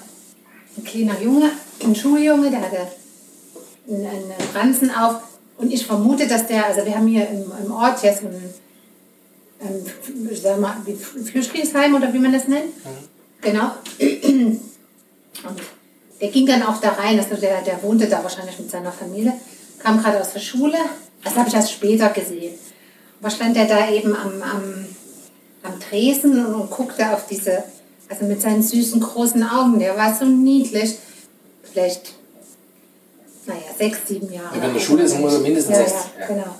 ein 0.77 0.83
kleiner 0.83 1.19
Junge, 1.19 1.49
ein 1.83 1.95
Schuljunge, 1.95 2.51
der 2.51 2.61
hatte 2.61 2.87
einen, 3.89 4.05
einen 4.05 4.33
Ranzen 4.53 4.91
auf. 4.93 5.15
Und 5.61 5.71
ich 5.71 5.85
vermute, 5.85 6.27
dass 6.27 6.47
der, 6.47 6.65
also 6.65 6.83
wir 6.83 6.95
haben 6.95 7.05
hier 7.05 7.27
im, 7.29 7.51
im 7.63 7.71
Ort 7.71 8.01
jetzt 8.01 8.23
ein, 8.23 8.53
ein, 9.61 9.85
ich 10.31 10.41
sag 10.41 10.59
mal, 10.59 10.75
wie 10.85 10.95
Flüchtlingsheim 10.95 11.93
oder 11.93 12.11
wie 12.11 12.19
man 12.19 12.33
das 12.33 12.47
nennt. 12.47 12.73
Genau. 13.41 13.71
Und 13.99 15.61
der 16.19 16.29
ging 16.29 16.47
dann 16.47 16.63
auch 16.63 16.77
da 16.81 16.89
rein, 16.89 17.19
also 17.19 17.35
der, 17.35 17.61
der 17.61 17.81
wohnte 17.83 18.07
da 18.07 18.23
wahrscheinlich 18.23 18.57
mit 18.57 18.71
seiner 18.71 18.91
Familie, 18.91 19.33
kam 19.77 20.01
gerade 20.01 20.19
aus 20.19 20.33
der 20.33 20.39
Schule. 20.39 20.77
Das 21.23 21.35
habe 21.35 21.47
ich 21.47 21.53
erst 21.53 21.71
später 21.71 22.09
gesehen. 22.09 22.55
Aber 23.19 23.29
stand 23.29 23.55
er 23.55 23.65
da 23.65 23.87
eben 23.91 24.15
am, 24.15 24.41
am, 24.41 24.85
am 25.61 25.79
Tresen 25.79 26.43
und, 26.43 26.55
und 26.55 26.71
guckte 26.71 27.13
auf 27.13 27.27
diese, 27.27 27.63
also 28.09 28.25
mit 28.25 28.41
seinen 28.41 28.63
süßen 28.63 28.99
großen 28.99 29.47
Augen, 29.47 29.77
der 29.77 29.95
war 29.95 30.15
so 30.15 30.25
niedlich. 30.25 30.95
Vielleicht, 31.61 32.15
naja, 33.45 33.61
sechs, 33.77 33.99
sieben 34.07 34.31
Jahre. 34.31 34.55
Ja, 34.55 34.61
wenn 34.61 34.69
in 34.69 34.73
der 34.75 34.81
Schule 34.81 35.03
ist, 35.03 35.17
muss 35.17 35.33
er 35.33 35.39
mindestens 35.39 35.77
ja, 35.77 35.83
sechs. 35.83 35.93
Ja, 36.15 36.21
Ja. 36.21 36.27
genau. 36.27 36.55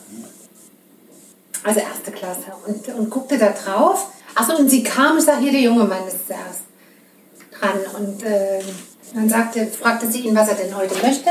Also 1.63 1.79
erste 1.79 2.11
Klasse. 2.11 2.45
Und, 2.65 2.87
und 2.87 3.09
guckte 3.09 3.37
da 3.37 3.49
drauf. 3.51 4.07
Achso, 4.33 4.55
und 4.55 4.69
sie 4.69 4.81
kam, 4.83 5.17
ich 5.17 5.25
sage, 5.25 5.41
hier 5.41 5.51
der 5.51 5.61
junge 5.61 5.83
Mann 5.85 6.07
ist 6.07 6.25
zuerst 6.27 6.61
dran. 7.59 7.79
Und 7.97 8.23
äh, 8.23 8.61
dann 9.13 9.29
sagte, 9.29 9.67
fragte 9.67 10.09
sie 10.11 10.21
ihn, 10.21 10.35
was 10.35 10.49
er 10.49 10.55
denn 10.55 10.75
heute 10.75 10.95
möchte. 11.05 11.29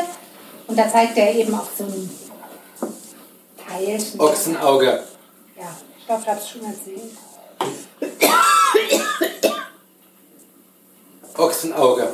Und 0.69 0.79
da 0.79 0.89
zeigte 0.89 1.21
er 1.21 1.35
eben 1.35 1.53
auf 1.55 1.69
so 1.77 1.85
ein 1.85 2.11
Teilchen. 3.69 4.21
Ochsenauge. 4.21 5.03
Ja, 5.57 5.77
ich 5.99 6.07
glaube, 6.07 6.23
ich 6.23 6.29
habe 6.29 6.41
es 6.41 6.49
schon 6.49 6.63
erzählt. 6.65 7.13
Ochsenauge. 11.37 12.09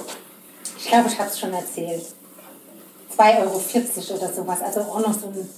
Ich 0.78 0.87
glaube, 0.88 1.08
ich 1.08 1.18
habe 1.18 1.28
es 1.28 1.38
schon 1.40 1.52
erzählt. 1.52 2.04
2,40 3.18 3.40
Euro 3.40 4.18
oder 4.18 4.33
sowas. 4.33 4.59
Also 4.62 4.81
auch 4.81 5.00
noch 5.00 5.12
so 5.14 5.26
ein. 5.29 5.48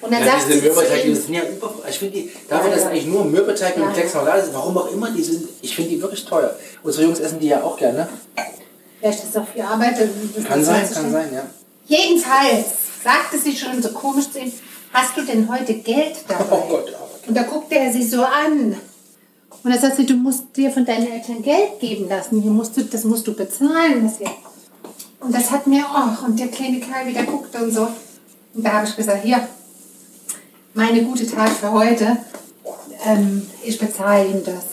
Und 0.00 0.12
dann 0.12 0.20
Ja, 0.24 0.32
sagt 0.32 0.48
diese 0.48 0.60
sie 0.60 0.66
Mürbeteig, 0.68 1.02
die 1.02 1.14
sind 1.14 1.34
ja 1.34 1.42
über. 1.44 1.74
Ich 1.88 1.98
finde 1.98 2.14
die, 2.14 2.30
dafür, 2.48 2.68
Ja, 2.68 2.74
dass 2.74 2.84
ja. 2.84 2.90
eigentlich 2.90 3.06
nur 3.06 3.24
Mürbeteig 3.24 3.76
mit 3.76 3.86
Ja. 3.86 3.92
Klecks 3.92 4.14
Marmelade 4.14 4.42
ist, 4.42 4.54
warum 4.54 4.76
auch 4.76 4.92
immer, 4.92 5.10
die 5.10 5.22
sind, 5.22 5.48
ich 5.62 5.74
finde 5.74 5.90
die 5.90 6.02
wirklich 6.02 6.24
teuer. 6.24 6.54
Unsere 6.82 7.04
Jungs 7.04 7.20
essen 7.20 7.38
die 7.40 7.48
ja 7.48 7.62
auch 7.62 7.76
gerne. 7.78 8.08
vielleicht 9.00 9.24
ist 9.24 9.34
doch 9.36 9.46
viel 9.48 9.62
Arbeit. 9.62 9.96
das 10.36 10.44
Kann 10.44 10.62
sein, 10.64 10.82
das 10.82 10.94
kann 10.94 11.10
sein, 11.12 11.32
ja. 11.32 11.42
Jedenfalls 11.86 12.66
sagte 13.02 13.38
sie 13.38 13.56
schon 13.56 13.82
so 13.82 13.90
komisch 13.90 14.30
zu 14.30 14.38
ihm, 14.40 14.52
hast 14.92 15.16
du 15.16 15.22
denn 15.22 15.48
heute 15.50 15.74
Geld 15.74 16.16
dabei? 16.28 16.44
Oh 16.50 16.68
Gott, 16.68 16.90
ja. 16.90 16.98
Und 17.26 17.34
da 17.34 17.42
guckte 17.42 17.74
er 17.76 17.90
sie 17.92 18.02
so 18.02 18.22
an. 18.22 18.76
Und 19.62 19.70
er 19.70 19.78
sagte, 19.78 20.04
du 20.04 20.14
musst 20.14 20.54
dir 20.56 20.70
von 20.70 20.84
deinen 20.84 21.10
Eltern 21.10 21.42
Geld 21.42 21.80
geben 21.80 22.08
lassen. 22.08 22.42
Hier 22.42 22.50
musst 22.50 22.76
du, 22.76 22.84
das 22.84 23.04
musst 23.04 23.26
du 23.26 23.32
bezahlen. 23.34 24.04
Das 24.04 24.18
hier. 24.18 24.30
Und 25.24 25.34
das 25.34 25.50
hat 25.50 25.66
mir, 25.66 25.84
oh, 25.90 26.26
und 26.26 26.38
der 26.38 26.48
kleine 26.48 26.80
Kerl 26.80 27.06
wieder 27.06 27.22
guckte 27.22 27.58
und 27.58 27.72
so. 27.72 27.88
Und 28.54 28.64
da 28.64 28.72
habe 28.74 28.86
ich 28.86 28.94
gesagt, 28.94 29.24
hier, 29.24 29.48
meine 30.74 31.02
gute 31.02 31.26
Tat 31.26 31.48
für 31.48 31.72
heute, 31.72 32.18
ähm, 33.06 33.46
ich 33.62 33.78
bezahle 33.78 34.26
ihm 34.26 34.44
das. 34.44 34.64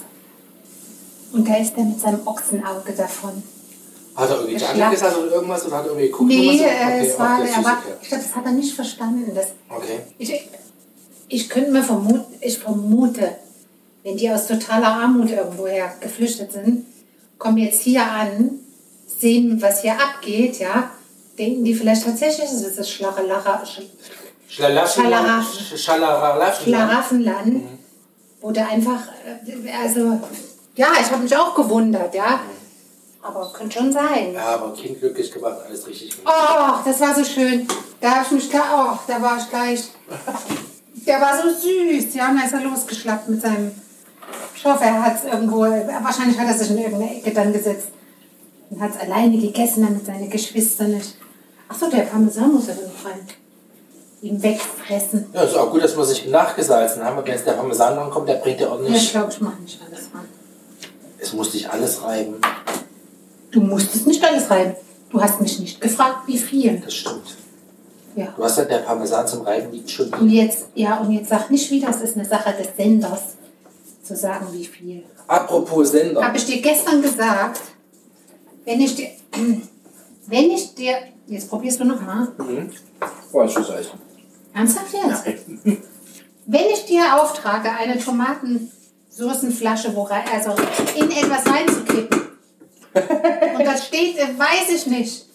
Und 1.32 1.48
da 1.48 1.56
ist 1.56 1.78
er 1.78 1.84
mit 1.86 2.02
seinem 2.02 2.28
Ochsenauge 2.28 2.92
davon. 2.92 3.42
Hat 4.14 4.30
er 4.30 4.42
irgendwie. 4.42 4.58
Danke 4.58 4.92
gesagt 4.92 5.18
oder 5.18 5.32
irgendwas 5.32 5.66
oder 5.66 5.78
hat 5.78 5.86
er 5.86 5.92
irgendwie 5.92 6.08
geguckt? 6.08 6.28
Nee, 6.28 6.58
so? 6.58 6.64
äh, 6.66 6.68
Okay, 6.68 7.08
es 7.08 7.20
war, 7.20 7.40
okay, 7.40 7.50
er 7.50 7.60
okay. 7.60 7.74
ich 8.02 8.08
glaube, 8.10 8.24
das 8.24 8.36
hat 8.36 8.46
er 8.46 8.52
nicht 8.52 8.76
verstanden. 8.76 9.32
Das, 9.34 9.48
Okay. 9.70 10.00
ich, 10.18 10.50
ich 11.30 11.50
könnte 11.50 11.72
mir 11.72 11.84
vermuten, 11.84 12.26
ich 12.42 12.60
vermute, 12.60 13.38
wenn 14.04 14.18
die 14.18 14.30
aus 14.30 14.48
totaler 14.48 14.88
Armut 14.88 15.32
irgendwoher 15.32 15.94
geflüchtet 16.02 16.52
sind, 16.52 16.86
kommen 17.38 17.58
jetzt 17.58 17.82
hier 17.82 18.04
an, 18.04 18.60
sehen, 19.22 19.62
was 19.62 19.82
hier 19.82 19.94
abgeht, 19.94 20.60
ja, 20.60 20.90
denken 21.38 21.64
die 21.64 21.74
vielleicht 21.74 22.04
tatsächlich, 22.04 22.46
es 22.46 22.62
ist 22.64 22.78
das. 22.78 22.90
Schlaraffen. 22.90 23.86
Schlaraffenland, 26.66 27.64
wo 28.42 28.52
der 28.52 28.68
einfach, 28.68 29.04
äh, 29.26 29.72
also, 29.82 30.20
ja, 30.76 30.88
ich 31.00 31.10
habe 31.10 31.24
mich 31.24 31.38
auch 31.38 31.56
gewundert, 31.56 32.14
ja, 32.14 32.42
aber 33.22 33.54
könnte 33.54 33.78
schon 33.78 33.94
sein. 33.94 34.34
Ja, 34.34 34.56
aber 34.56 34.74
Kind 34.74 35.00
glücklich 35.00 35.32
gemacht, 35.32 35.58
alles 35.66 35.88
richtig 35.88 36.18
gemacht. 36.18 36.36
Oh, 36.36 36.82
das 36.84 37.00
war 37.00 37.16
so 37.16 37.24
schön. 37.24 37.68
Da 38.02 38.16
habe 38.16 38.26
ich 38.26 38.32
mich 38.32 38.50
gleich, 38.50 38.64
oh, 38.76 38.98
da 39.08 39.22
war 39.22 39.38
ich 39.38 39.50
gleich. 39.50 39.84
Der 41.06 41.22
war 41.22 41.40
so 41.40 41.50
süß. 41.50 42.16
Ja, 42.16 42.30
und 42.30 42.38
da 42.38 42.46
ist 42.46 42.54
er 42.54 42.62
losgeschlappt 42.62 43.30
mit 43.30 43.42
seinem. 43.42 43.72
Ich 44.56 44.66
hoffe, 44.66 44.84
er 44.84 45.04
hat 45.04 45.18
es 45.18 45.32
irgendwo, 45.32 45.62
wahrscheinlich 45.62 46.38
hat 46.40 46.48
er 46.48 46.54
sich 46.54 46.72
in 46.72 46.80
irgendeine 46.80 47.18
Ecke 47.18 47.32
dann 47.32 47.54
gesetzt 47.54 47.90
und 48.72 48.80
hat 48.82 48.92
es 48.96 49.00
alleine 49.00 49.38
gegessen, 49.38 49.84
damit 49.84 50.06
seine 50.06 50.28
Geschwister 50.30 50.86
nicht. 50.86 51.16
Achso, 51.68 51.88
der 51.90 52.02
Parmesan 52.02 52.54
muss 52.54 52.68
er 52.68 52.76
dann 52.76 52.86
noch 52.86 53.06
rein. 53.06 53.20
Ihm 54.24 54.42
wegfressen. 54.42 55.28
Ja, 55.34 55.44
ist 55.44 55.56
auch 55.56 55.72
gut, 55.72 55.84
dass 55.84 55.96
wir 55.98 56.06
sich 56.06 56.28
nachgesalzen 56.28 57.04
haben, 57.04 57.18
aber 57.18 57.26
wenn 57.28 57.34
jetzt 57.34 57.46
der 57.46 57.54
Parmesan 57.54 57.96
dran 57.96 58.10
kommt, 58.10 58.30
der 58.30 58.36
bringt 58.36 58.60
ja 58.60 58.68
Ja, 58.68 58.74
ich 58.74 58.80
ordentlich. 58.80 59.12
glaube, 59.12 59.32
ich 59.32 59.42
mache 59.42 59.62
nicht 59.62 59.80
alles 59.86 60.00
rein. 60.14 60.26
Es 61.20 61.34
muss 61.34 61.54
nicht 61.54 61.70
alles 61.70 62.04
reiben. 62.04 62.36
Du 63.52 63.62
musstest 63.62 64.08
nicht 64.08 64.24
alles 64.24 64.50
rein. 64.50 64.76
Du 65.10 65.22
hast 65.22 65.42
mich 65.42 65.60
nicht 65.60 65.82
gefragt, 65.82 66.28
wie 66.28 66.38
viel. 66.38 66.80
Das 66.80 66.94
stimmt. 66.94 67.36
Ja. 68.16 68.28
Du 68.36 68.44
hast 68.44 68.58
ja 68.58 68.66
der 68.66 68.80
Parmesan 68.80 69.28
zum 69.28 69.42
Reiben 69.42 69.72
liegt 69.72 69.90
schon. 69.92 70.10
Und 70.14 70.30
jetzt, 70.30 70.68
ja, 70.76 70.98
und 70.98 71.12
jetzt 71.12 71.30
sag 71.30 71.50
nicht 71.50 71.70
wieder, 71.72 71.90
es 71.90 72.02
ist 72.02 72.16
eine 72.16 72.26
Sache 72.26 72.54
des 72.54 72.68
Senders, 72.78 73.22
zu 74.04 74.16
sagen, 74.16 74.48
wie 74.52 74.66
viel. 74.66 75.04
Apropos 75.28 75.92
Sender. 75.92 76.24
Habe 76.24 76.38
ich 76.38 76.46
dir 76.46 76.62
gestern 76.62 77.02
gesagt, 77.02 77.62
wenn 78.66 78.82
ich 78.82 78.96
dir, 78.96 79.10
wenn 80.28 80.52
ich 80.52 80.76
dir, 80.76 80.98
jetzt 81.28 81.50
probierst 81.50 81.80
du 81.80 81.86
noch 81.86 82.02
mal, 82.02 82.28
Mhm. 82.38 82.72
Oh, 83.34 83.44
ich 83.44 83.56
weiß. 83.56 83.92
ernsthaft 84.54 84.94
jetzt? 84.94 85.24
Wenn 86.48 86.66
ich 86.74 86.86
dir 86.86 87.22
auftrage, 87.22 87.70
eine 87.72 87.98
Tomatensoßenflasche 87.98 89.96
wo 89.96 90.04
rein, 90.04 90.26
also 90.34 90.52
in 90.96 91.10
etwas 91.12 91.46
reinzukippen, 91.48 92.20
und 93.58 93.66
das 93.66 93.88
steht, 93.88 94.18
äh, 94.18 94.38
weiß 94.38 94.70
ich 94.76 94.88
nicht, 94.88 95.26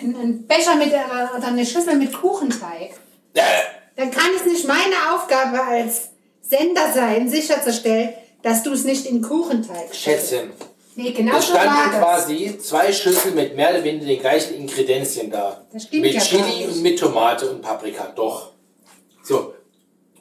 ein, 0.00 0.46
Becher 0.46 0.76
mit, 0.76 0.92
äh, 0.92 1.00
oder 1.36 1.48
eine 1.48 1.66
Schüssel 1.66 1.96
mit 1.96 2.12
Kuchenteig, 2.12 2.92
dann 3.96 4.10
kann 4.12 4.30
es 4.36 4.44
nicht 4.44 4.68
meine 4.68 5.12
Aufgabe 5.12 5.60
als 5.60 6.10
Sender 6.42 6.92
sein, 6.94 7.28
sicherzustellen, 7.28 8.10
dass 8.42 8.62
du 8.62 8.72
es 8.72 8.84
nicht 8.84 9.06
in 9.06 9.20
Kuchenteig 9.22 9.92
stellst. 9.92 10.28
Schätzchen. 10.30 10.50
Nee, 11.00 11.12
genau 11.12 11.36
Es 11.38 11.46
so 11.46 11.54
war 11.54 11.60
standen 11.60 11.92
das. 11.92 12.00
quasi 12.00 12.58
zwei 12.58 12.92
Schlüssel 12.92 13.30
mit 13.30 13.54
mehr 13.54 13.70
oder 13.70 13.84
weniger 13.84 14.06
den 14.06 14.18
gleichen 14.20 14.54
Ingredienzien 14.56 15.30
da. 15.30 15.64
Das 15.72 15.84
stimmt 15.84 16.02
mit 16.02 16.12
ja 16.12 16.20
Chili 16.20 16.66
und 16.66 16.82
mit 16.82 16.98
Tomate 16.98 17.48
und 17.50 17.62
Paprika. 17.62 18.08
Doch. 18.16 18.50
So. 19.22 19.54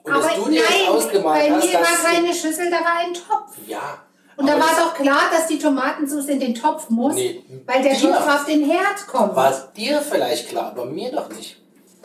Und 0.03 0.13
Aber 0.13 0.21
dass 0.23 0.35
du 0.35 0.43
dir 0.51 0.61
nein, 0.61 0.79
jetzt 0.81 0.89
ausgemalt 0.89 1.49
bei 1.49 1.55
hast, 1.55 1.65
mir 1.65 1.73
war 1.73 1.81
dass... 1.81 2.03
keine 2.03 2.31
Schüssel, 2.31 2.69
da 2.69 2.77
war 2.81 2.99
ein 2.99 3.11
Topf. 3.11 3.57
Ja. 3.65 4.03
Und 4.35 4.45
da 4.47 4.53
war 4.53 4.67
das 4.69 4.77
doch 4.77 4.93
klar, 4.93 5.31
dass 5.31 5.47
die 5.47 5.57
Tomatensauce 5.57 6.27
in 6.27 6.39
den 6.39 6.53
Topf 6.53 6.91
muss, 6.91 7.15
Nee. 7.15 7.41
weil 7.65 7.81
der. 7.81 7.97
Topf 7.99 8.27
auf 8.27 8.45
den 8.45 8.63
Herd 8.69 9.07
kommt. 9.07 9.35
War 9.35 9.71
dir 9.75 9.99
vielleicht 10.01 10.49
klar, 10.49 10.67
aber 10.75 10.85
mir 10.85 11.11
doch 11.11 11.27
nicht. 11.29 11.57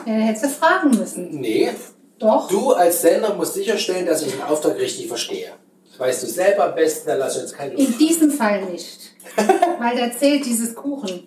Ja, 0.06 0.14
dann 0.14 0.20
hättest 0.22 0.44
du 0.46 0.48
fragen 0.48 0.90
müssen. 0.96 1.40
Nee. 1.40 1.70
Doch. 2.18 2.48
Du 2.48 2.72
als 2.72 3.02
Sender 3.02 3.34
musst 3.34 3.52
sicherstellen, 3.52 4.06
dass 4.06 4.22
ich 4.22 4.32
den 4.32 4.42
Auftrag 4.42 4.78
richtig 4.78 5.08
verstehe. 5.08 5.52
Das 5.92 6.00
weißt 6.00 6.22
du 6.22 6.26
selber 6.26 6.64
am 6.64 6.74
besten, 6.74 7.06
da 7.06 7.14
lass 7.16 7.36
ich 7.36 7.42
jetzt 7.42 7.56
keine 7.56 7.74
In 7.74 7.98
diesem 7.98 8.30
Fall 8.30 8.62
nicht. 8.64 9.12
Weil 9.78 9.96
da 9.96 10.16
zählt 10.16 10.44
dieses 10.46 10.74
Kuchen. 10.74 11.26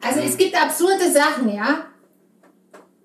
Also 0.00 0.20
es 0.20 0.36
gibt 0.36 0.60
absurde 0.60 1.10
Sachen, 1.10 1.54
ja. 1.54 1.86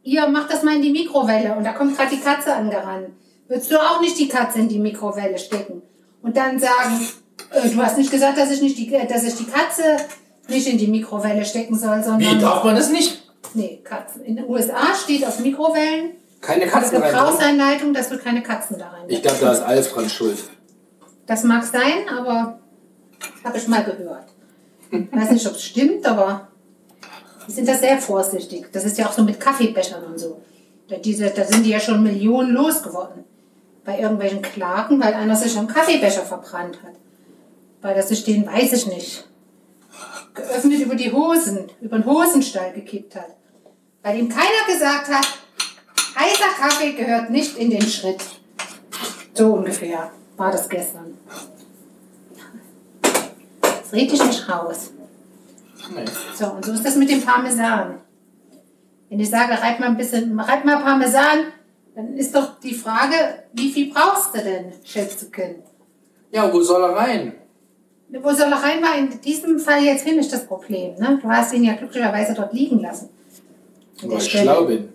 Ihr 0.03 0.27
macht 0.27 0.51
das 0.51 0.63
mal 0.63 0.75
in 0.75 0.81
die 0.81 0.91
Mikrowelle 0.91 1.55
und 1.55 1.63
da 1.63 1.73
kommt 1.73 1.95
gerade 1.95 2.15
die 2.15 2.21
Katze 2.21 2.53
angerannt. 2.53 3.09
Würdest 3.47 3.71
du 3.71 3.77
auch 3.79 4.01
nicht 4.01 4.17
die 4.17 4.27
Katze 4.27 4.59
in 4.59 4.67
die 4.67 4.79
Mikrowelle 4.79 5.37
stecken? 5.37 5.81
Und 6.21 6.35
dann 6.35 6.59
sagen, 6.59 7.07
äh, 7.51 7.69
du 7.69 7.81
hast 7.81 7.97
nicht 7.97 8.11
gesagt, 8.11 8.37
dass 8.37 8.51
ich, 8.51 8.61
nicht 8.61 8.77
die, 8.77 8.93
äh, 8.93 9.07
dass 9.07 9.23
ich 9.23 9.35
die 9.35 9.45
Katze 9.45 9.97
nicht 10.49 10.67
in 10.67 10.77
die 10.77 10.87
Mikrowelle 10.87 11.45
stecken 11.45 11.77
soll, 11.77 12.03
sondern... 12.03 12.37
Wie, 12.37 12.41
darf 12.41 12.63
man 12.63 12.75
das 12.75 12.89
nicht? 12.89 13.23
Nee, 13.53 13.81
Katzen. 13.83 14.23
In 14.23 14.37
den 14.37 14.49
USA 14.49 14.93
steht 14.95 15.25
auf 15.25 15.39
Mikrowellen 15.39 16.11
Keine 16.41 16.65
Katzen 16.65 16.97
rein. 16.97 17.11
Gebrauchsanleitung, 17.11 17.93
dass 17.93 18.09
du 18.09 18.17
keine 18.17 18.41
Katzen 18.41 18.79
da 18.79 18.89
rein 18.89 19.03
Ich 19.07 19.21
glaube, 19.21 19.37
da 19.39 19.53
ist 19.53 19.61
Alf 19.61 19.93
dran 19.93 20.09
schuld. 20.09 20.39
Das 21.25 21.43
mag 21.43 21.63
sein, 21.63 22.09
aber 22.09 22.59
habe 23.43 23.57
ich 23.57 23.67
mal 23.67 23.83
gehört. 23.83 24.25
Weiß 25.11 25.31
nicht, 25.31 25.47
ob 25.47 25.53
es 25.53 25.63
stimmt, 25.63 26.05
aber 26.05 26.47
die 27.47 27.51
sind 27.51 27.67
da 27.67 27.75
sehr 27.75 27.97
vorsichtig. 27.97 28.71
Das 28.71 28.85
ist 28.85 28.97
ja 28.97 29.07
auch 29.07 29.13
so 29.13 29.23
mit 29.23 29.39
Kaffeebechern 29.39 30.03
und 30.03 30.19
so. 30.19 30.41
Da, 30.87 30.97
diese, 30.97 31.29
da 31.29 31.43
sind 31.45 31.65
die 31.65 31.71
ja 31.71 31.79
schon 31.79 32.03
Millionen 32.03 32.51
losgeworden. 32.51 33.23
Bei 33.85 33.99
irgendwelchen 33.99 34.41
Klagen, 34.41 35.01
weil 35.01 35.13
einer 35.13 35.35
sich 35.35 35.57
am 35.57 35.67
Kaffeebecher 35.67 36.21
verbrannt 36.21 36.81
hat. 36.83 36.93
Weil 37.81 37.95
das 37.95 38.09
sich 38.09 38.23
den, 38.23 38.45
weiß 38.45 38.73
ich 38.73 38.87
nicht, 38.87 39.27
geöffnet 40.33 40.79
über 40.79 40.95
die 40.95 41.11
Hosen, 41.11 41.69
über 41.81 41.97
den 41.97 42.05
Hosenstall 42.05 42.71
gekippt 42.73 43.15
hat. 43.15 43.35
Weil 44.03 44.19
ihm 44.19 44.29
keiner 44.29 44.65
gesagt 44.67 45.09
hat, 45.09 45.25
heißer 46.17 46.53
Kaffee 46.59 46.93
gehört 46.93 47.29
nicht 47.29 47.57
in 47.57 47.69
den 47.69 47.81
Schritt. 47.81 48.23
So 49.33 49.53
ungefähr 49.53 50.11
war 50.37 50.51
das 50.51 50.67
gestern. 50.69 51.17
Das 53.61 53.93
red 53.93 54.11
ich 54.11 54.25
nicht 54.25 54.49
raus. 54.49 54.91
Nee. 55.93 56.05
So, 56.35 56.47
und 56.47 56.65
so 56.65 56.71
ist 56.71 56.85
das 56.85 56.95
mit 56.95 57.09
dem 57.09 57.21
Parmesan. 57.21 57.99
Wenn 59.09 59.19
ich 59.19 59.29
sage, 59.29 59.53
reib 59.53 59.79
mal 59.79 59.89
ein 59.89 59.97
bisschen, 59.97 60.39
reib 60.39 60.65
mal 60.65 60.81
Parmesan, 60.81 61.45
dann 61.95 62.17
ist 62.17 62.33
doch 62.33 62.59
die 62.59 62.73
Frage, 62.73 63.43
wie 63.53 63.71
viel 63.71 63.93
brauchst 63.93 64.33
du 64.35 64.39
denn, 64.39 64.73
Schätzchen? 64.83 65.57
Ja, 66.31 66.51
wo 66.51 66.61
soll 66.61 66.81
er 66.81 66.95
rein? 66.95 67.33
Wo 68.09 68.31
soll 68.31 68.51
er 68.51 68.63
rein? 68.63 68.81
War 68.81 68.97
in 68.97 69.21
diesem 69.21 69.59
Fall 69.59 69.83
jetzt 69.83 70.03
hin 70.03 70.17
nicht 70.17 70.31
das 70.31 70.45
Problem. 70.47 70.95
Ne? 70.95 71.19
Du 71.21 71.29
hast 71.29 71.53
ihn 71.53 71.63
ja 71.63 71.73
glücklicherweise 71.73 72.33
dort 72.33 72.53
liegen 72.53 72.79
lassen. 72.79 73.09
Weil 74.01 74.17
ich 74.17 74.31
schlau 74.31 74.65
bin. 74.65 74.89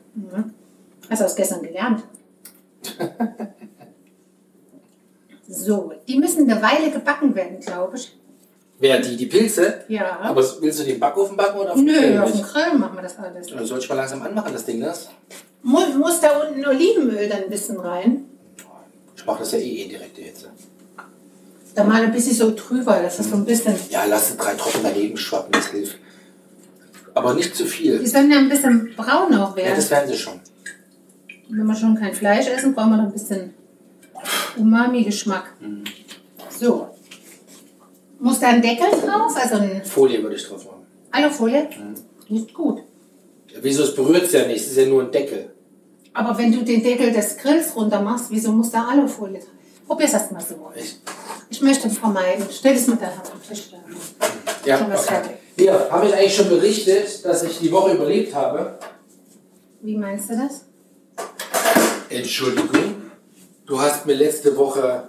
Hast 1.08 1.20
du 1.20 1.24
das 1.24 1.36
gestern 1.36 1.62
gelernt? 1.62 2.02
so, 5.48 5.92
die 6.06 6.18
müssen 6.18 6.48
eine 6.50 6.60
Weile 6.62 6.90
gebacken 6.90 7.34
werden, 7.34 7.58
glaube 7.60 7.96
ich. 7.96 8.14
Wer, 8.80 9.00
die, 9.00 9.16
die 9.16 9.26
Pilze? 9.26 9.80
Ja. 9.88 10.18
Aber 10.20 10.44
willst 10.60 10.78
du 10.80 10.84
den 10.84 11.00
Backofen 11.00 11.36
backen 11.36 11.58
oder 11.58 11.70
auf 11.70 11.76
dem 11.76 11.86
Nö, 11.86 11.92
Grill 11.98 12.18
auf 12.20 12.30
dem? 12.32 12.42
Grill 12.42 12.78
machen 12.78 12.96
wir 12.96 13.02
das 13.02 13.18
alles. 13.18 13.52
Oder 13.52 13.64
Soll 13.66 13.78
ich 13.80 13.88
mal 13.88 13.96
langsam 13.96 14.22
anmachen, 14.22 14.52
das 14.52 14.64
Ding, 14.64 14.80
das? 14.80 15.08
Muss, 15.62 15.94
muss 15.94 16.20
da 16.20 16.40
unten 16.42 16.64
Olivenöl 16.64 17.28
dann 17.28 17.44
ein 17.44 17.50
bisschen 17.50 17.80
rein? 17.80 18.24
Ich 19.16 19.26
mache 19.26 19.40
das 19.40 19.50
ja 19.52 19.58
eh 19.58 19.82
in 19.82 19.88
direkte 19.88 20.20
Hitze. 20.20 20.46
Da 21.74 21.82
mal 21.84 22.02
ein 22.04 22.12
bisschen 22.12 22.34
so 22.34 22.54
drüber, 22.54 23.00
dass 23.02 23.16
das 23.16 23.30
so 23.30 23.36
ein 23.36 23.44
bisschen. 23.44 23.74
Ja, 23.90 24.04
lass 24.04 24.30
es 24.30 24.36
drei 24.36 24.54
Tropfen 24.54 24.80
daneben 24.82 25.16
schwappen, 25.16 25.50
das 25.52 25.68
hilft. 25.68 25.96
Aber 27.14 27.34
nicht 27.34 27.56
zu 27.56 27.64
Die 27.64 27.68
viel. 27.68 28.06
sollen 28.06 28.30
ja 28.30 28.38
ein 28.38 28.48
bisschen 28.48 28.92
braun 28.96 29.34
auch 29.34 29.50
Ja, 29.56 29.64
werden. 29.64 29.76
das 29.76 29.90
werden 29.90 30.08
sie 30.08 30.16
schon. 30.16 30.38
Wenn 31.48 31.66
wir 31.66 31.74
schon 31.74 31.96
kein 31.96 32.14
Fleisch 32.14 32.46
essen, 32.46 32.74
brauchen 32.74 32.90
wir 32.90 32.96
noch 32.98 33.04
ein 33.06 33.12
bisschen 33.12 33.54
Umami-Geschmack. 34.56 35.54
So. 36.50 36.88
Muss 38.20 38.40
da 38.40 38.48
ein 38.48 38.62
Deckel 38.62 38.90
drauf? 38.90 39.32
Also 39.36 39.56
ein 39.56 39.82
Folie 39.84 40.22
würde 40.22 40.36
ich 40.36 40.46
drauf 40.46 40.64
machen. 40.64 40.86
Alufolie? 41.10 41.68
Nicht 42.28 42.52
gut. 42.52 42.82
Ja, 43.48 43.58
wieso, 43.62 43.84
es 43.84 43.94
berührt 43.94 44.24
es 44.24 44.32
ja 44.32 44.46
nicht, 44.46 44.60
es 44.60 44.68
ist 44.72 44.76
ja 44.76 44.86
nur 44.86 45.02
ein 45.02 45.10
Deckel. 45.12 45.50
Aber 46.12 46.36
wenn 46.36 46.50
du 46.52 46.64
den 46.64 46.82
Deckel 46.82 47.12
des 47.12 47.36
Grills 47.36 47.74
runter 47.76 48.02
machst, 48.02 48.26
wieso 48.30 48.50
muss 48.52 48.70
da 48.70 48.88
Alufolie 48.88 49.38
drauf? 49.38 49.48
Probier's 49.86 50.12
erst 50.12 50.32
mal 50.32 50.40
so. 50.40 50.70
Ich, 50.74 50.96
Ich 51.48 51.62
möchte 51.62 51.88
vermeiden. 51.88 52.44
Stell 52.50 52.74
es 52.74 52.86
mit 52.86 53.00
der 53.00 53.08
Hand 53.16 53.30
am 53.32 53.42
Tisch 53.42 53.70
ja, 54.64 54.78
Schon 54.78 54.90
was 54.90 55.04
okay. 55.04 55.14
fertig. 55.14 55.36
Hier, 55.56 55.88
habe 55.90 56.06
ich 56.06 56.14
eigentlich 56.14 56.34
schon 56.36 56.48
berichtet, 56.50 57.24
dass 57.24 57.42
ich 57.42 57.58
die 57.58 57.72
Woche 57.72 57.94
überlebt 57.94 58.34
habe? 58.34 58.78
Wie 59.80 59.96
meinst 59.96 60.28
du 60.28 60.36
das? 60.36 60.64
Entschuldigung, 62.10 62.96
du 63.68 63.80
hast 63.80 64.06
mir 64.06 64.14
letzte 64.14 64.56
Woche 64.56 65.04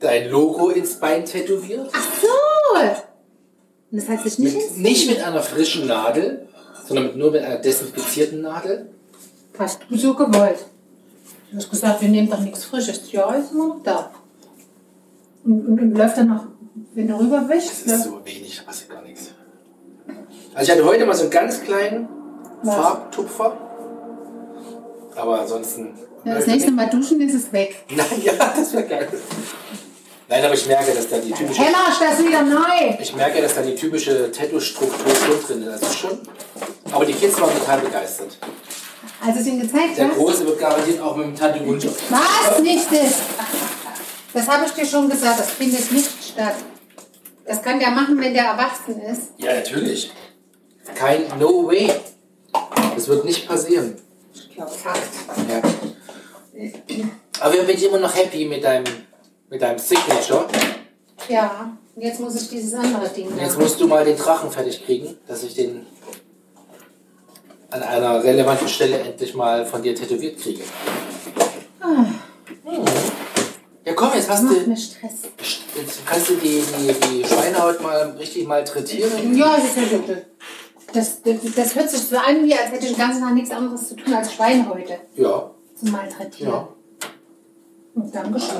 dein 0.00 0.30
Logo 0.30 0.70
ins 0.70 0.98
Bein 0.98 1.24
tätowiert. 1.24 1.90
Ach 1.92 2.06
so! 2.20 2.28
Und 3.90 4.00
das 4.00 4.08
heißt 4.08 4.24
sich 4.24 4.38
nicht 4.38 4.54
Mit, 4.54 4.78
nicht 4.78 5.08
mit 5.08 5.20
einer 5.20 5.42
frischen 5.42 5.86
Nadel, 5.86 6.48
sondern 6.86 7.06
mit, 7.06 7.16
nur 7.16 7.30
mit 7.30 7.42
einer 7.42 7.58
desinfizierten 7.58 8.42
Nadel. 8.42 8.90
Hast 9.58 9.80
du 9.88 9.96
so 9.96 10.14
gewollt. 10.14 10.66
Du 11.50 11.56
hast 11.56 11.70
gesagt, 11.70 12.02
wir 12.02 12.08
nehmen 12.08 12.28
doch 12.28 12.40
nichts 12.40 12.64
Frisches. 12.64 13.10
Ja, 13.12 13.32
ist 13.34 13.52
immer 13.52 13.68
noch 13.68 13.82
da. 13.82 14.10
Und, 15.44 15.66
und, 15.66 15.80
und 15.80 15.94
läuft 15.94 16.18
dann 16.18 16.28
noch, 16.28 16.44
wenn 16.94 17.08
du 17.08 17.18
rüber 17.18 17.46
Das 17.48 17.64
ist 17.64 18.04
so 18.04 18.20
wenig, 18.24 18.58
da 18.58 18.64
passiert 18.64 18.90
gar 18.90 19.02
nichts. 19.02 19.32
Also 20.54 20.72
ich 20.72 20.78
hatte 20.78 20.88
heute 20.88 21.06
mal 21.06 21.14
so 21.14 21.22
einen 21.22 21.30
ganz 21.30 21.62
kleinen 21.62 22.08
Was? 22.62 22.74
Farbtupfer. 22.74 23.56
Aber 25.16 25.40
ansonsten. 25.40 25.94
Ja, 26.28 26.34
das 26.36 26.46
nächste 26.46 26.70
Mal 26.70 26.88
duschen 26.90 27.20
ist 27.20 27.34
es 27.34 27.52
weg. 27.52 27.76
Nein, 27.90 28.06
ja, 28.22 28.32
das 28.34 28.72
wäre 28.72 28.84
geil. 28.84 29.08
Nein, 30.30 30.44
aber 30.44 30.54
ich 30.54 30.66
merke, 30.66 30.92
dass 30.92 31.08
da 31.08 31.18
die 31.18 31.32
typische. 31.32 31.62
Heller, 31.62 31.78
das 31.98 32.18
wieder 32.22 32.42
neu. 32.42 32.96
Ich 33.00 33.14
merke, 33.16 33.40
dass 33.40 33.54
da 33.54 33.62
die 33.62 33.74
typische 33.74 34.30
Tattoo-Struktur 34.30 35.14
schon 35.14 35.42
drin 35.62 35.62
ist. 35.72 35.82
Das 35.82 35.90
ist 35.90 35.98
schon. 35.98 36.18
Aber 36.92 37.06
die 37.06 37.14
Kids 37.14 37.40
waren 37.40 37.50
total 37.58 37.80
begeistert. 37.80 38.36
Als 39.26 39.40
ich 39.40 39.46
ihm 39.46 39.60
gezeigt 39.60 39.96
Der 39.96 40.08
Große 40.08 40.46
wird 40.46 40.58
garantiert 40.60 41.00
auch 41.00 41.16
mit 41.16 41.26
dem 41.28 41.34
Tattoo-Wunsch. 41.34 41.86
was 42.10 42.60
nicht 42.60 42.92
ist. 42.92 43.20
Das 44.34 44.46
habe 44.48 44.66
ich 44.66 44.72
dir 44.72 44.86
schon 44.86 45.08
gesagt, 45.08 45.40
das 45.40 45.50
findet 45.50 45.90
nicht 45.90 46.10
statt. 46.32 46.54
Das 47.46 47.62
kann 47.62 47.78
der 47.80 47.90
machen, 47.90 48.20
wenn 48.20 48.34
der 48.34 48.44
erwachsen 48.44 49.00
ist. 49.00 49.22
Ja, 49.38 49.54
natürlich. 49.54 50.12
Kein 50.94 51.26
No 51.38 51.66
Way. 51.66 51.90
Das 52.94 53.08
wird 53.08 53.24
nicht 53.24 53.48
passieren. 53.48 53.96
Ich 54.34 54.54
glaube, 54.54 54.70
Fakt. 54.70 55.08
Ja. 55.48 55.60
Aber 57.40 57.54
wir 57.54 57.62
bin 57.64 57.80
immer 57.82 57.98
noch 57.98 58.14
happy 58.14 58.44
mit 58.46 58.64
deinem, 58.64 58.84
mit 59.48 59.62
deinem 59.62 59.78
Signature. 59.78 60.46
Ja, 61.28 61.76
jetzt 61.96 62.20
muss 62.20 62.34
ich 62.40 62.48
dieses 62.48 62.74
andere 62.74 63.08
Ding 63.08 63.26
Jetzt 63.38 63.52
machen. 63.52 63.62
musst 63.62 63.80
du 63.80 63.86
mal 63.86 64.04
den 64.04 64.16
Drachen 64.16 64.50
fertig 64.50 64.84
kriegen, 64.84 65.16
dass 65.26 65.42
ich 65.44 65.54
den 65.54 65.86
an 67.70 67.82
einer 67.82 68.22
relevanten 68.24 68.68
Stelle 68.68 68.98
endlich 68.98 69.34
mal 69.34 69.66
von 69.66 69.82
dir 69.82 69.94
tätowiert 69.94 70.40
kriege. 70.40 70.62
Hm. 71.80 72.14
Ja 73.84 73.94
komm, 73.94 74.10
jetzt 74.14 74.28
hast 74.28 74.42
Das 74.42 74.50
du. 74.50 74.56
macht 74.56 74.66
mir 74.66 74.76
Stress. 74.76 75.12
Jetzt 75.76 76.06
kannst 76.06 76.28
du 76.30 76.34
die, 76.36 76.62
die, 76.78 76.92
die 77.20 77.24
Schweinehaut 77.26 77.82
mal 77.82 78.14
richtig 78.18 78.46
malträtieren. 78.46 79.36
Ja, 79.36 79.56
das, 79.56 79.74
das, 80.92 81.22
das, 81.22 81.54
das 81.54 81.74
hört 81.74 81.90
sich 81.90 82.00
so 82.00 82.16
an, 82.16 82.44
wie 82.44 82.54
als 82.54 82.70
hätte 82.72 82.86
ich 82.86 82.92
den 82.92 82.98
ganzen 82.98 83.22
Tag 83.22 83.34
nichts 83.34 83.50
anderes 83.50 83.88
zu 83.88 83.96
tun 83.96 84.12
als 84.14 84.32
Schweinhäute 84.32 84.98
Ja, 85.16 85.50
zu 85.78 85.86
malträtieren. 85.86 86.52
ja. 86.52 86.68
Dankeschön. 88.12 88.56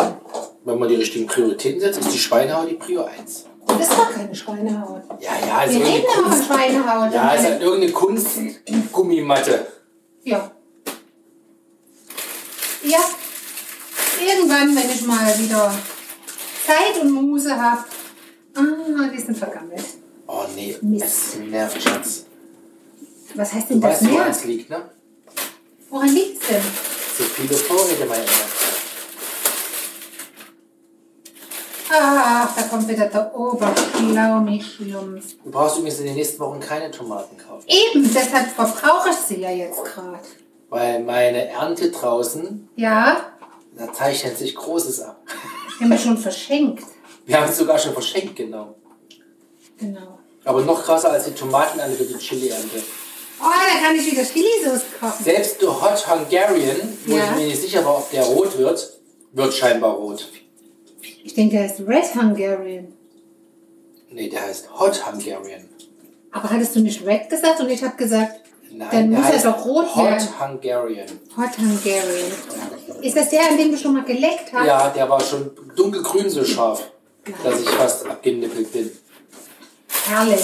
Wenn 0.65 0.79
man 0.79 0.89
die 0.89 0.97
richtigen 0.97 1.27
Prioritäten 1.27 1.81
setzt, 1.81 2.01
ist 2.01 2.13
die 2.13 2.19
Schweinehaut 2.19 2.69
die 2.69 2.75
Prio 2.75 3.05
1. 3.05 3.45
Das 3.67 3.81
ist 3.81 3.93
doch 3.93 4.11
keine 4.13 4.35
Schweinehaut. 4.35 5.03
Ja, 5.21 5.31
ja, 5.47 5.63
ist 5.63 5.75
Wir 5.75 5.81
irgendeine 5.81 5.97
reden 5.97 6.19
immer 6.27 6.33
von. 6.37 6.45
Schweinehaut. 6.47 7.13
Ja, 7.15 7.31
ist 7.35 7.45
halt 7.45 7.63
irgendeine 7.63 7.93
Kunstgummimatte. 7.93 9.67
ja. 10.25 10.51
Ja. 12.85 12.99
Irgendwann, 14.21 14.75
wenn 14.75 14.91
ich 14.91 15.03
mal 15.07 15.39
wieder 15.39 15.73
Zeit 16.67 17.01
und 17.03 17.13
Muße 17.13 17.55
habe. 17.61 17.85
Ah, 18.57 19.09
die 19.15 19.21
sind 19.21 19.37
vergammelt. 19.39 19.85
Oh 20.27 20.43
nee, 20.57 20.77
Mist. 20.83 21.05
es 21.05 21.37
nervt, 21.39 21.81
Schatz. 21.83 22.25
Was 23.35 23.53
heißt 23.53 23.71
Du 23.71 23.75
denn 23.75 23.81
das 23.83 24.03
weißt, 24.03 24.13
woran 24.13 24.31
es 24.31 24.45
liegt, 24.45 24.71
ne? 24.71 24.91
Woran 25.91 26.09
liegt 26.09 26.43
es 26.43 26.49
denn? 26.49 26.63
Viele 27.39 27.55
Vorräte, 27.55 28.05
meine 28.07 28.23
Emma. 28.23 28.33
Ach, 31.91 32.55
da 32.55 32.63
kommt 32.63 32.87
wieder 32.89 33.07
der 33.07 33.35
Oberschlaumi-Schlumpf. 33.35 35.37
Du 35.45 35.51
brauchst 35.51 35.79
übrigens 35.79 36.01
in 36.01 36.07
den 36.07 36.15
nächsten 36.17 36.39
Wochen 36.41 36.61
keine 36.61 36.91
Tomaten 36.91 37.37
kaufen. 37.39 37.65
Eben, 37.67 38.03
deshalb 38.13 38.51
verbrauche 38.51 39.09
ich 39.11 39.17
sie 39.17 39.41
ja 39.41 39.51
jetzt 39.51 39.83
gerade. 39.85 40.19
Weil 40.69 41.03
meine 41.03 41.49
Ernte 41.49 41.91
draußen, 41.91 42.69
Ja, 42.77 43.17
da 43.77 43.91
zeichnet 43.93 44.37
sich 44.37 44.55
Großes 44.55 45.01
ab. 45.01 45.17
die 45.79 45.85
haben 45.85 45.91
wir 45.91 45.99
schon 45.99 46.19
verschenkt. 46.19 46.85
Wir 47.25 47.41
haben 47.41 47.49
es 47.49 47.57
sogar 47.57 47.79
schon 47.79 47.95
verschenkt, 47.95 48.37
genau. 48.37 48.75
Genau. 49.79 50.19
Aber 50.45 50.61
noch 50.63 50.83
krasser 50.83 51.11
als 51.13 51.25
die 51.25 51.33
Tomatenernte 51.35 51.99
wird 51.99 52.11
die 52.11 52.19
Chili-Ernte. 52.19 52.83
Oh, 53.41 53.45
da 53.45 53.87
kann 53.87 53.97
ich 53.97 54.11
wieder 54.11 54.23
Chili-Sauce 54.25 54.83
kochen. 55.01 55.25
Selbst 55.25 55.63
der 55.63 55.69
Hot 55.81 56.07
Hungarian, 56.09 56.99
wo 57.07 57.17
Ja. 57.17 57.25
ich 57.25 57.31
mir 57.37 57.47
nicht 57.47 57.61
sicher 57.63 57.85
war, 57.85 57.99
ob 57.99 58.11
der 58.11 58.25
rot 58.25 58.59
wird, 58.59 58.99
wird 59.33 59.55
scheinbar 59.55 59.95
rot. 59.95 60.29
Ich 61.23 61.35
denke, 61.35 61.57
der 61.57 61.67
ist 61.67 61.81
Red 61.81 62.15
Hungarian. 62.15 62.93
Nee, 64.11 64.29
der 64.29 64.43
heißt 64.43 64.69
Hot 64.79 65.07
Hungarian. 65.07 65.69
Aber 66.33 66.51
hattest 66.51 66.75
du 66.77 66.81
nicht 66.81 67.05
Red 67.07 67.29
gesagt 67.31 67.61
und 67.61 67.69
ich 67.71 67.83
habe 67.83 67.97
gesagt, 67.97 68.41
Nein, 68.71 68.89
dann 68.91 69.11
muss 69.11 69.21
er 69.27 69.35
heißt 69.35 69.45
doch 69.47 69.65
rot 69.65 69.95
Hot 69.95 70.05
werden. 70.05 70.29
Hungarian. 70.41 71.07
Hot 71.37 71.59
Hungarian. 71.59 72.33
Ist 73.03 73.17
das 73.17 73.29
der, 73.31 73.49
an 73.51 73.57
dem 73.57 73.71
du 73.71 73.77
schon 73.79 73.93
mal 73.95 74.05
geleckt 74.05 74.53
hast? 74.53 74.67
Ja, 74.67 74.91
der 74.91 75.09
war 75.09 75.21
schon 75.21 75.51
dunkelgrün 75.77 76.29
so 76.29 76.45
scharf, 76.45 76.83
dass 77.45 77.61
ich 77.61 77.69
fast 77.69 78.07
abgenippelt 78.07 78.73
bin. 78.73 78.91
Herrlich. 80.07 80.41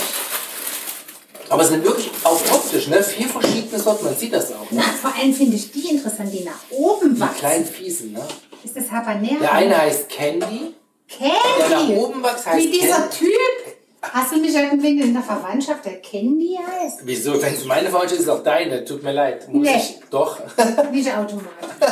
Aber 1.50 1.62
es 1.62 1.68
sind 1.68 1.85
wirklich 1.85 2.11
auch 2.24 2.40
optisch, 2.52 2.88
ne? 2.88 3.02
Vier 3.02 3.28
verschiedene 3.28 3.78
Sorten, 3.80 4.04
man 4.07 4.16
sieht 4.16 4.33
das 4.33 4.50
auch. 4.52 4.66
Na, 4.70 4.80
Ne? 4.80 4.87
vor 5.00 5.12
allem 5.14 5.33
finde 5.35 5.57
ich 5.57 5.70
die 5.70 5.90
interessant, 5.90 6.33
die 6.33 6.42
nach 6.44 6.59
oben 6.70 7.14
Die 7.14 7.20
wachsen. 7.20 7.37
kleinen 7.38 7.66
Fiesen, 7.66 8.12
ne? 8.12 8.20
Ist 8.64 8.76
das 8.76 8.90
Habanero? 8.90 9.40
Der 9.40 9.52
eine 9.52 9.76
heißt 9.76 10.09
Candy, 10.09 10.74
Candy. 11.09 11.35
der 11.59 11.68
nach 11.68 11.88
oben 11.90 12.22
wächst, 12.22 12.46
heißt 12.46 12.59
Wie 12.64 12.70
dieser 12.70 12.94
Candy. 12.94 13.16
Typ. 13.18 13.74
Hast 14.02 14.33
du 14.33 14.37
nicht 14.38 14.54
irgendwen 14.54 15.00
in 15.00 15.14
der 15.14 15.22
Verwandtschaft, 15.22 15.85
der 15.87 16.00
Candy 16.00 16.59
heißt? 16.59 17.00
Wieso? 17.04 17.40
Wenn 17.40 17.54
es 17.54 17.64
meine 17.64 17.88
Verwandtschaft 17.88 18.20
ist, 18.22 18.28
auch 18.28 18.42
deine. 18.42 18.85
Tut 18.85 19.02
mir 19.02 19.12
leid. 19.12 19.48
Muss 19.48 19.66
Nee. 19.66 19.76
ich? 19.76 20.00
Doch. 20.11 20.38
Nicht 20.92 21.09
automatisch. 21.11 21.48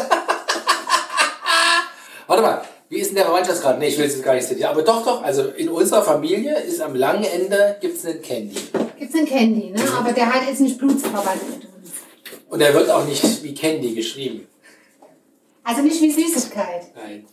Warte 2.26 2.42
mal. 2.42 2.62
Wie 2.90 2.98
ist 2.98 3.08
denn 3.08 3.16
der 3.16 3.24
Verwandtschaftsgrad? 3.24 3.78
Nee, 3.78 3.88
ich 3.88 3.96
will 3.98 4.04
es 4.04 4.14
jetzt 4.16 4.24
gar 4.24 4.34
nicht 4.34 4.46
zitieren. 4.46 4.70
Aber 4.72 4.82
doch, 4.82 5.02
doch. 5.02 5.22
Also 5.22 5.44
in 5.56 5.70
unserer 5.70 6.02
Familie 6.02 6.58
ist 6.60 6.82
am 6.82 6.94
langen 6.94 7.24
Ende 7.24 7.76
gibt 7.80 7.96
es 7.96 8.04
einen 8.04 8.20
Candy. 8.20 8.56
Gibt's 9.02 9.16
einen 9.16 9.26
Candy, 9.26 9.70
ne? 9.70 9.82
Aber 9.98 10.12
der 10.12 10.32
hat 10.32 10.46
jetzt 10.46 10.60
nicht 10.60 10.78
blutsverwandt 10.78 11.42
mit 11.50 11.64
uns. 11.64 11.90
Und 12.48 12.60
er 12.60 12.72
wird 12.72 12.88
auch 12.88 13.04
nicht 13.04 13.42
wie 13.42 13.52
Candy 13.52 13.94
geschrieben. 13.94 14.46
Also 15.64 15.82
nicht 15.82 16.00
wie 16.00 16.12
Süßigkeit. 16.12 16.94
Nein. 16.94 17.26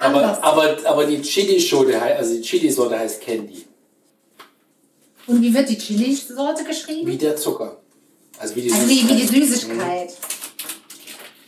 Anders. 0.00 0.42
Aber, 0.42 0.64
aber, 0.66 0.88
aber 0.88 1.06
die 1.06 1.22
Chili-Sorte 1.22 2.02
also 2.02 2.34
die 2.34 2.40
Chili-Sorte 2.40 2.98
heißt 2.98 3.20
Candy. 3.20 3.64
Und 5.28 5.40
wie 5.40 5.54
wird 5.54 5.68
die 5.68 5.78
Chili-Sorte 5.78 6.64
geschrieben? 6.64 7.06
Wie 7.06 7.16
der 7.16 7.36
Zucker. 7.36 7.80
Also 8.36 8.56
wie 8.56 8.62
die 8.62 8.72
Also 8.72 8.88
wie, 8.88 9.08
wie 9.08 9.14
die 9.14 9.26
Süßigkeit. 9.28 10.10
Süßigkeit. 10.10 10.16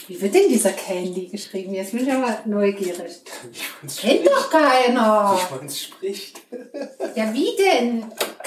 Wie 0.07 0.21
wird 0.21 0.33
denn 0.33 0.49
dieser 0.49 0.73
Candy 0.73 1.27
geschrieben? 1.27 1.75
Jetzt 1.75 1.91
bin 1.91 2.05
ich 2.05 2.13
aber 2.13 2.39
neugierig. 2.45 3.23
Kennt 4.01 4.27
doch 4.29 4.49
keiner. 4.49 5.41
Wie 5.51 5.57
man 5.57 5.69
spricht. 5.69 6.41
Ja, 7.17 7.33
wie 7.35 7.57
denn? 7.57 8.05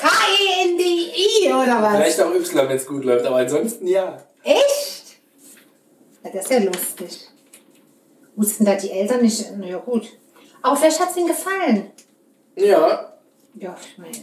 K-E-N-D-I 0.07 1.51
oder 1.53 1.81
was? 1.81 1.95
Vielleicht 1.95 2.21
auch 2.21 2.33
Y, 2.33 2.69
wenn 2.69 2.77
es 2.77 2.85
gut 2.85 3.03
läuft, 3.05 3.25
aber 3.25 3.37
ansonsten 3.37 3.87
ja. 3.87 4.17
Echt? 4.43 5.17
Ja, 6.23 6.29
das 6.31 6.43
ist 6.45 6.51
ja 6.51 6.59
lustig. 6.59 7.27
Wussten 8.35 8.65
da 8.65 8.75
die 8.75 8.91
Eltern 8.91 9.21
nicht? 9.21 9.45
Na 9.57 9.65
ja, 9.67 9.77
gut. 9.77 10.07
Aber 10.61 10.75
vielleicht 10.75 10.99
hat 10.99 11.09
es 11.11 11.17
ihnen 11.17 11.27
gefallen. 11.27 11.91
Ja. 12.55 13.13
Ja, 13.55 13.75
ich 13.81 13.97
meine, 13.97 14.17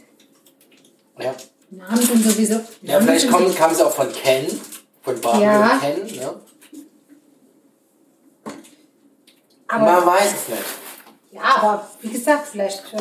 Ja, 1.19 1.35
Namen 1.71 1.97
sind 2.03 2.23
sowieso. 2.25 2.55
ja 2.83 2.95
Namen 2.95 3.07
vielleicht 3.09 3.31
kommt, 3.31 3.57
kam 3.57 3.71
es 3.73 3.81
auch 3.81 3.93
von 3.93 4.13
Ken. 4.13 4.61
Von 5.03 5.21
Barbie 5.21 5.43
Ja. 5.45 5.73
und 5.75 5.81
Ken. 5.81 6.17
Ne? 6.17 6.41
Aber, 9.69 9.85
Man 9.85 10.07
weiß 10.07 10.33
es 10.35 10.49
nicht. 10.49 10.63
ja, 11.31 11.43
aber 11.57 11.89
wie 12.03 12.11
gesagt, 12.11 12.49
vielleicht. 12.49 12.93
Äh, 12.93 12.99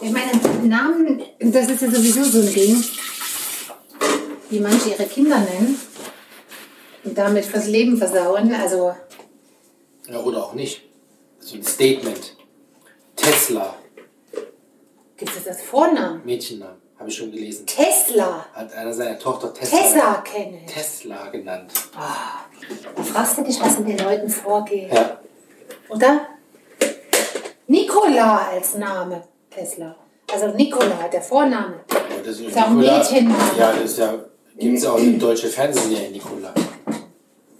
ich 0.00 0.10
meine, 0.10 0.32
Namen, 0.66 1.22
das 1.40 1.68
ist 1.70 1.82
ja 1.82 1.90
sowieso 1.90 2.24
so 2.24 2.40
ein 2.40 2.52
Ding, 2.52 2.84
wie 4.50 4.60
manche 4.60 4.90
ihre 4.90 5.04
Kinder 5.06 5.38
nennen 5.38 5.78
und 7.04 7.16
damit 7.16 7.44
fürs 7.44 7.66
Leben 7.66 7.96
versauen. 7.96 8.52
Also, 8.54 8.94
Ja, 10.08 10.18
oder 10.20 10.44
auch 10.44 10.54
nicht. 10.54 10.82
So 11.38 11.56
ein 11.56 11.62
Statement. 11.64 12.36
Tesla. 13.16 13.74
gibt 15.16 15.36
es 15.36 15.44
das 15.44 15.62
Vornamen? 15.62 16.22
Mädchennamen. 16.24 16.76
Habe 16.98 17.08
ich 17.08 17.16
schon 17.16 17.30
gelesen. 17.30 17.66
Tesla. 17.66 18.46
Hat 18.52 18.72
einer 18.72 18.92
seiner 18.92 19.18
Tochter 19.18 19.52
Tesla, 19.52 19.78
Tesla 19.78 20.14
kenne 20.22 20.60
ich. 20.64 20.72
Tesla 20.72 21.28
genannt. 21.28 21.72
Da 21.92 23.02
fragst 23.02 23.38
du 23.38 23.42
dich, 23.42 23.60
was 23.60 23.78
in 23.78 23.86
den 23.86 23.98
Leuten 23.98 24.28
vorgeht. 24.28 24.92
Ja. 24.92 25.20
Oder? 25.88 26.28
Nikola 27.66 28.48
als 28.48 28.74
Name. 28.76 29.22
Tesla. 29.54 29.94
Also 30.32 30.48
Nikola, 30.48 31.08
der 31.12 31.20
Vorname. 31.22 31.80
Ja, 31.90 31.98
das 32.24 32.36
ist 32.40 32.48
Ist 32.48 32.58
auch 32.58 32.66
ein. 32.68 32.76
Mädchenname. 32.78 33.36
Ja, 33.58 33.72
das 33.72 33.84
ist 33.92 33.98
ja. 33.98 34.14
Gibt 34.58 34.78
es 34.78 34.86
auch 34.86 34.98
eine 34.98 35.12
deutsche 35.18 35.48
Fernsehserie, 35.48 36.10
Nicola. 36.10 36.52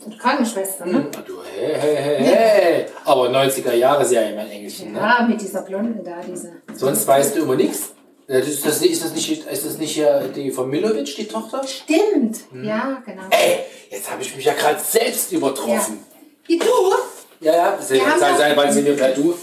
Und 0.04 0.18
Krankenschwester, 0.18 0.87
ne? 0.87 1.07
Ah, 1.16 1.20
du, 1.26 1.35
hey, 1.42 1.74
hey, 1.78 1.96
hey, 1.96 2.24
hey. 2.24 2.87
Aber 3.04 3.28
90er 3.30 3.74
Jahre 3.74 4.04
Serie, 4.04 4.35
mein 4.37 4.50
Engelchen, 4.50 4.92
ne? 4.92 4.98
Ja, 4.98 5.26
mit 5.28 5.40
dieser 5.40 5.62
Blonden 5.62 6.04
da, 6.04 6.20
diese. 6.26 6.52
Sonst 6.74 7.07
weißt 7.07 7.37
du 7.37 7.42
immer 7.42 7.57
nichts. 7.57 7.92
Ja, 8.26 8.38
das 8.38 8.48
Ist 8.48 8.64
das, 8.66 8.80
ist, 8.83 9.04
das 9.04 9.12
nicht, 9.14 9.44
ist 9.46 9.66
das 9.66 9.78
nicht 9.78 9.92
hier 9.92 10.30
die 10.35 10.50
von 10.50 10.70
Milovic, 10.70 11.14
die 11.16 11.26
Tochter? 11.26 11.62
Stimmt. 11.66 12.38
Ja, 12.62 13.02
genau. 13.04 13.22
Ey, 13.30 13.61
jetzt 13.90 14.11
habe 14.11 14.22
ich 14.22 14.35
mich 14.35 14.44
ja 14.44 14.54
gerade 14.54 14.80
selbst 14.80 15.30
Ja. 15.33 15.38
übertroffen. 15.38 15.98
Wie 16.46 16.59
du? 16.59 16.66
Ja, 17.40 17.52
ja, 17.52 17.78
sei, 17.80 17.96
Wir 17.96 18.07
haben 18.11 18.20
sei, 18.20 18.30
doch- 18.30 18.38
sei, 18.38 18.57
weil 18.57 18.72
sie 18.72 18.83
mir 18.83 18.96
per 18.96 19.11
Du. 19.11 19.35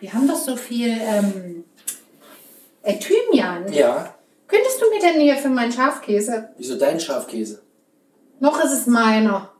Wir 0.00 0.12
haben 0.12 0.26
doch 0.26 0.36
so 0.36 0.56
viel 0.56 0.88
ähm, 0.98 1.59
äh, 2.82 2.94
Thymian. 2.98 3.72
Ja. 3.72 4.14
Könntest 4.48 4.80
du 4.80 4.90
mir 4.90 5.00
denn 5.00 5.20
hier 5.20 5.36
für 5.36 5.48
meinen 5.48 5.72
Schafkäse? 5.72 6.48
Wieso 6.56 6.76
dein 6.76 6.98
Schafkäse? 6.98 7.62
Noch 8.40 8.62
ist 8.64 8.72
es 8.72 8.86
meiner. 8.86 9.50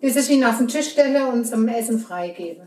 Bis 0.00 0.16
ich 0.16 0.30
ihn 0.30 0.44
auf 0.44 0.58
den 0.58 0.68
Tisch 0.68 0.90
stelle 0.90 1.26
und 1.26 1.44
zum 1.46 1.66
Essen 1.68 1.98
freigebe. 1.98 2.66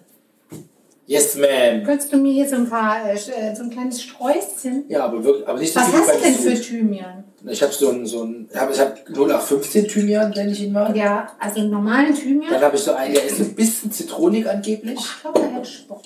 Yes, 1.05 1.35
ma'am. 1.35 1.83
Könntest 1.83 2.13
du 2.13 2.17
mir 2.17 2.31
hier 2.31 2.47
so 2.47 2.55
ein 2.55 2.69
paar, 2.69 3.09
äh, 3.09 3.17
so 3.17 3.63
ein 3.63 3.69
kleines 3.69 4.01
Sträußchen? 4.01 4.85
Ja, 4.87 5.03
aber 5.05 5.21
wirklich, 5.23 5.45
aber 5.47 5.59
nicht 5.59 5.73
so 5.73 5.79
Was 5.81 5.89
viel 5.89 5.99
hast 5.99 6.15
du 6.15 6.19
denn 6.21 6.33
für. 6.35 6.61
Thymian? 6.61 7.23
Ich 7.45 7.61
habe 7.61 7.73
so 7.73 7.89
ein, 7.89 8.05
so 8.05 8.23
ein, 8.23 8.47
ich 8.49 8.57
habe 8.57 8.71
ich 8.71 8.79
hab 8.79 8.97
0815 9.09 9.87
Thymian, 9.89 10.33
wenn 10.33 10.49
ich 10.49 10.61
ihn 10.61 10.71
mag. 10.71 10.95
Ja, 10.95 11.27
also 11.39 11.59
einen 11.59 11.71
normalen 11.71 12.13
Dann 12.13 12.15
Thymian. 12.15 12.61
habe 12.61 12.75
ich 12.77 12.81
so 12.83 12.93
einen, 12.93 13.13
der 13.13 13.25
ist 13.25 13.39
ein 13.39 13.53
bisschen 13.53 13.91
zitronig 13.91 14.47
angeblich. 14.49 14.97
Ich 14.97 15.21
glaube, 15.21 15.39
der 15.41 15.49
hätte 15.49 15.69
Spock. 15.69 16.03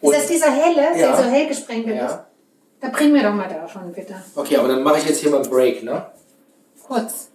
Und- 0.00 0.12
ist 0.14 0.20
das 0.22 0.28
dieser 0.28 0.50
helle, 0.52 0.82
Ja. 1.00 1.08
der 1.08 1.16
so 1.16 1.22
hell 1.24 1.48
gesprenkelt 1.48 2.00
ist? 2.00 2.18
Ja. 2.80 2.88
Da 2.88 2.96
bring 2.96 3.12
mir 3.12 3.22
doch 3.22 3.34
mal 3.34 3.48
davon, 3.48 3.92
bitte. 3.92 4.14
Okay, 4.34 4.56
aber 4.56 4.68
dann 4.68 4.82
mache 4.82 4.98
ich 4.98 5.06
jetzt 5.06 5.20
hier 5.20 5.30
mal 5.30 5.42
einen 5.42 5.50
Break, 5.50 5.82
ne? 5.82 6.06
Kurz. 6.86 7.28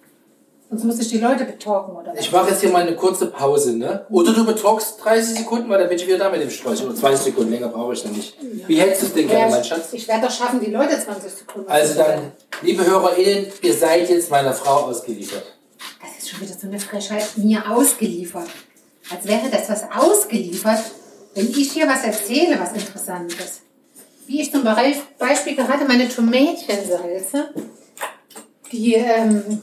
Sonst 0.70 0.86
muss 0.86 1.00
ich 1.00 1.10
die 1.10 1.20
Leute 1.20 1.46
betalken, 1.46 1.96
oder? 1.96 2.14
Ich 2.18 2.32
mache 2.32 2.50
jetzt 2.50 2.62
hier 2.62 2.72
mal 2.72 2.82
eine 2.82 2.96
kurze 2.96 3.28
Pause, 3.28 3.78
ne? 3.78 4.08
Oder 4.10 4.34
du 4.34 4.44
betalkst 4.44 5.04
30 5.04 5.40
Sekunden, 5.40 5.70
weil 5.70 5.78
dann 5.78 5.88
bin 5.88 5.98
ich 5.98 6.08
wieder 6.08 6.18
da 6.18 6.32
mit 6.32 6.42
dem 6.42 6.50
Sträußchen. 6.50 6.88
Oder 6.88 6.96
20 6.96 7.26
Sekunden, 7.26 7.52
länger 7.52 7.68
brauche 7.68 7.94
ich 7.94 8.02
dann 8.02 8.14
nicht. 8.14 8.36
Wie 8.68 8.80
hältst 8.80 9.04
du 9.04 9.06
es 9.06 9.14
denn 9.14 9.28
gerne, 9.28 9.52
mein 9.52 9.64
Schatz? 9.64 9.94
ich 9.94 10.08
werde 10.08 10.26
doch 10.26 10.32
schaffen, 10.34 10.60
die 10.60 10.72
Leute 10.72 11.00
20 11.00 11.32
Sekunden 11.32 11.70
Also 11.70 11.94
dann, 11.96 12.32
liebe 12.64 12.84
HörerInnen, 12.86 13.48
ihr 13.62 13.74
seid 13.74 14.10
jetzt 14.10 14.32
meiner 14.32 14.54
Frau 14.54 14.86
ausgeliefert. 14.86 15.44
Das 16.02 16.24
ist 16.24 16.30
schon 16.30 16.42
wieder 16.42 16.54
so 16.60 16.66
eine 16.66 16.80
Frechheit, 16.80 17.38
mir 17.38 17.70
ausgeliefert. 17.70 18.48
Als 19.12 19.28
wäre 19.28 19.50
das 19.52 19.70
was 19.70 19.84
ausgeliefert, 19.96 20.80
wenn 21.36 21.50
ich 21.50 21.72
hier 21.72 21.88
was 21.88 22.04
erzähle, 22.04 22.60
was 22.60 22.74
Interessantes. 22.74 23.62
Wie 24.28 24.42
ich 24.42 24.52
zum 24.52 24.64
Be- 24.64 24.76
Beispiel 25.20 25.56
gerade 25.56 25.86
meine 25.86 26.08
Tomätchensalze, 26.10 27.54
die 28.72 28.94
ähm, 28.96 29.62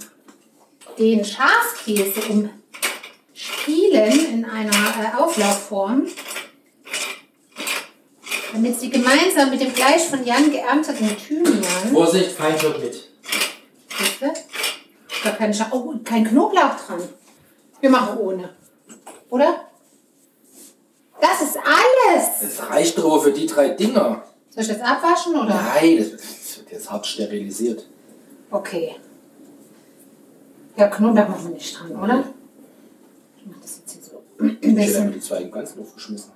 den 0.99 1.25
Schafkäse 1.25 2.21
umspielen 2.29 4.27
in 4.33 4.45
einer 4.45 4.71
äh, 4.71 5.17
Auflaufform, 5.19 6.07
damit 8.53 8.79
sie 8.79 8.91
gemeinsam 8.91 9.51
mit 9.51 9.61
dem 9.61 9.73
Fleisch 9.73 10.03
von 10.03 10.25
Jan 10.25 10.51
geernteten 10.53 11.17
Thymian 11.17 11.93
Vorsicht, 11.93 12.33
Feinschlag 12.33 12.79
mit. 12.81 12.93
Siehst 12.93 14.21
du? 14.21 14.33
Da 15.25 15.31
kann 15.33 15.51
ich, 15.51 15.61
oh, 15.71 15.95
kein 16.05 16.25
Knoblauch 16.25 16.77
dran. 16.87 17.03
Wir 17.81 17.91
machen 17.91 18.19
ohne. 18.19 18.55
Oder? 19.31 19.67
Das 21.21 21.43
ist 21.43 21.57
alles. 21.57 22.41
Das 22.41 22.71
reicht 22.71 22.97
doch 22.99 23.05
aber 23.05 23.21
für 23.23 23.33
die 23.33 23.47
drei 23.47 23.71
Dinger. 23.71 24.23
Soll 24.51 24.63
ich 24.65 24.69
das 24.69 24.81
abwaschen 24.81 25.35
oder? 25.35 25.55
Nein, 25.55 25.99
das, 25.99 26.11
das 26.11 26.59
wird 26.59 26.73
jetzt 26.73 26.91
hart 26.91 27.07
sterilisiert. 27.07 27.87
Okay. 28.51 28.97
Ja, 30.77 30.89
Knoblauch 30.89 31.29
machen 31.29 31.45
wir 31.45 31.55
nicht 31.55 31.79
dran, 31.79 31.93
oder? 31.93 32.25
Ich 33.37 33.47
mach 33.47 33.61
das 33.61 33.79
jetzt 33.79 33.93
hier 33.93 34.03
so. 34.03 34.23
Ich 34.45 34.53
hätte 34.55 34.75
bisschen. 34.75 35.13
die 35.13 35.21
zwei 35.21 35.45
ganz 35.45 35.75
aufgeschmissen. 35.79 36.33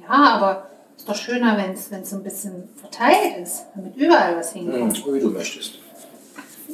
Ja, 0.00 0.08
aber 0.08 0.70
ist 0.96 1.08
doch 1.08 1.14
schöner, 1.14 1.56
wenn 1.56 1.72
es 1.72 1.88
so 2.10 2.16
ein 2.16 2.22
bisschen 2.22 2.68
verteilt 2.76 3.38
ist, 3.42 3.66
damit 3.74 3.96
überall 3.96 4.36
was 4.36 4.52
hinkommt. 4.52 5.04
Hm, 5.04 5.14
wie 5.14 5.20
du 5.20 5.30
möchtest. 5.30 5.74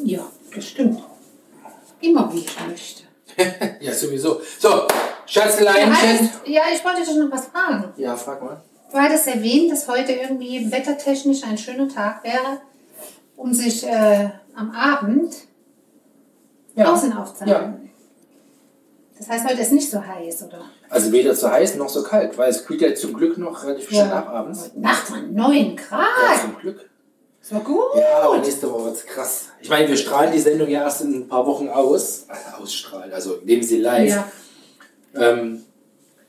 Ja, 0.05 0.27
das 0.55 0.65
stimmt. 0.69 1.01
Immer 2.01 2.33
wie 2.33 2.39
ich 2.41 2.67
möchte. 2.67 3.03
Ja, 3.81 3.93
sowieso. 3.95 4.41
So, 4.59 4.69
Ja, 4.69 4.87
Schatzleinchen. 5.27 6.31
ja, 6.45 6.63
ich 6.73 6.85
wollte 6.85 7.01
dich 7.03 7.15
noch 7.17 7.31
was 7.31 7.47
fragen. 7.47 7.93
Ja, 7.97 8.15
frag 8.15 8.43
mal. 8.43 8.61
Du 8.93 8.99
hattest 8.99 9.27
erwähnt, 9.27 9.73
dass 9.73 9.89
heute 9.89 10.13
irgendwie 10.13 10.71
wettertechnisch 10.71 11.45
ein 11.45 11.57
schöner 11.57 11.89
Tag 11.89 12.23
wäre, 12.25 12.61
um 13.37 13.55
sich 13.55 13.87
äh, 13.87 14.29
am 14.55 14.71
Abend 14.73 15.35
Ja. 16.75 16.93
Außen 16.93 17.13
aufzahlen. 17.15 17.51
Ja. 17.51 17.75
Das 19.19 19.29
heißt, 19.31 19.49
heute 19.49 19.63
ist 19.63 19.73
nicht 19.73 19.91
so 19.91 20.05
heiß, 20.05 20.43
oder? 20.43 20.63
Also 20.91 21.11
weder 21.13 21.35
zu 21.35 21.51
heiß 21.51 21.77
noch 21.77 21.89
so 21.89 22.03
kalt, 22.03 22.37
weil 22.37 22.51
es 22.51 22.67
kühlt 22.67 22.83
ja 22.83 22.95
zum 22.95 23.15
Glück 23.15 23.39
noch 23.39 23.65
relativ 23.65 23.89
schön 23.89 24.11
ab 24.11 24.29
abends. 24.29 24.65
Heute 24.65 24.81
Nacht 24.81 25.11
waren 25.11 25.35
9 25.35 25.77
Grad. 25.77 26.07
Ja, 26.35 26.41
zum 26.41 26.59
Glück. 26.59 26.91
So 27.41 27.57
gut. 27.61 27.97
Ja, 27.97 28.21
aber 28.23 28.39
nächste 28.39 28.71
Woche 28.71 28.85
wird's 28.87 29.07
krass. 29.07 29.47
Ich 29.61 29.71
meine, 29.71 29.89
wir 29.89 29.97
strahlen 29.97 30.33
die 30.33 30.39
Sendung 30.39 30.69
ja 30.69 30.83
erst 30.83 31.01
in 31.01 31.15
ein 31.15 31.29
paar 31.29 31.47
Wochen 31.47 31.69
aus. 31.69 32.27
Also 32.29 32.63
ausstrahlen, 32.63 33.13
also 33.13 33.39
nehmen 33.45 33.63
sie 33.63 33.79
live. 33.81 34.11
Ja. 34.11 34.29
Ähm, 35.15 35.65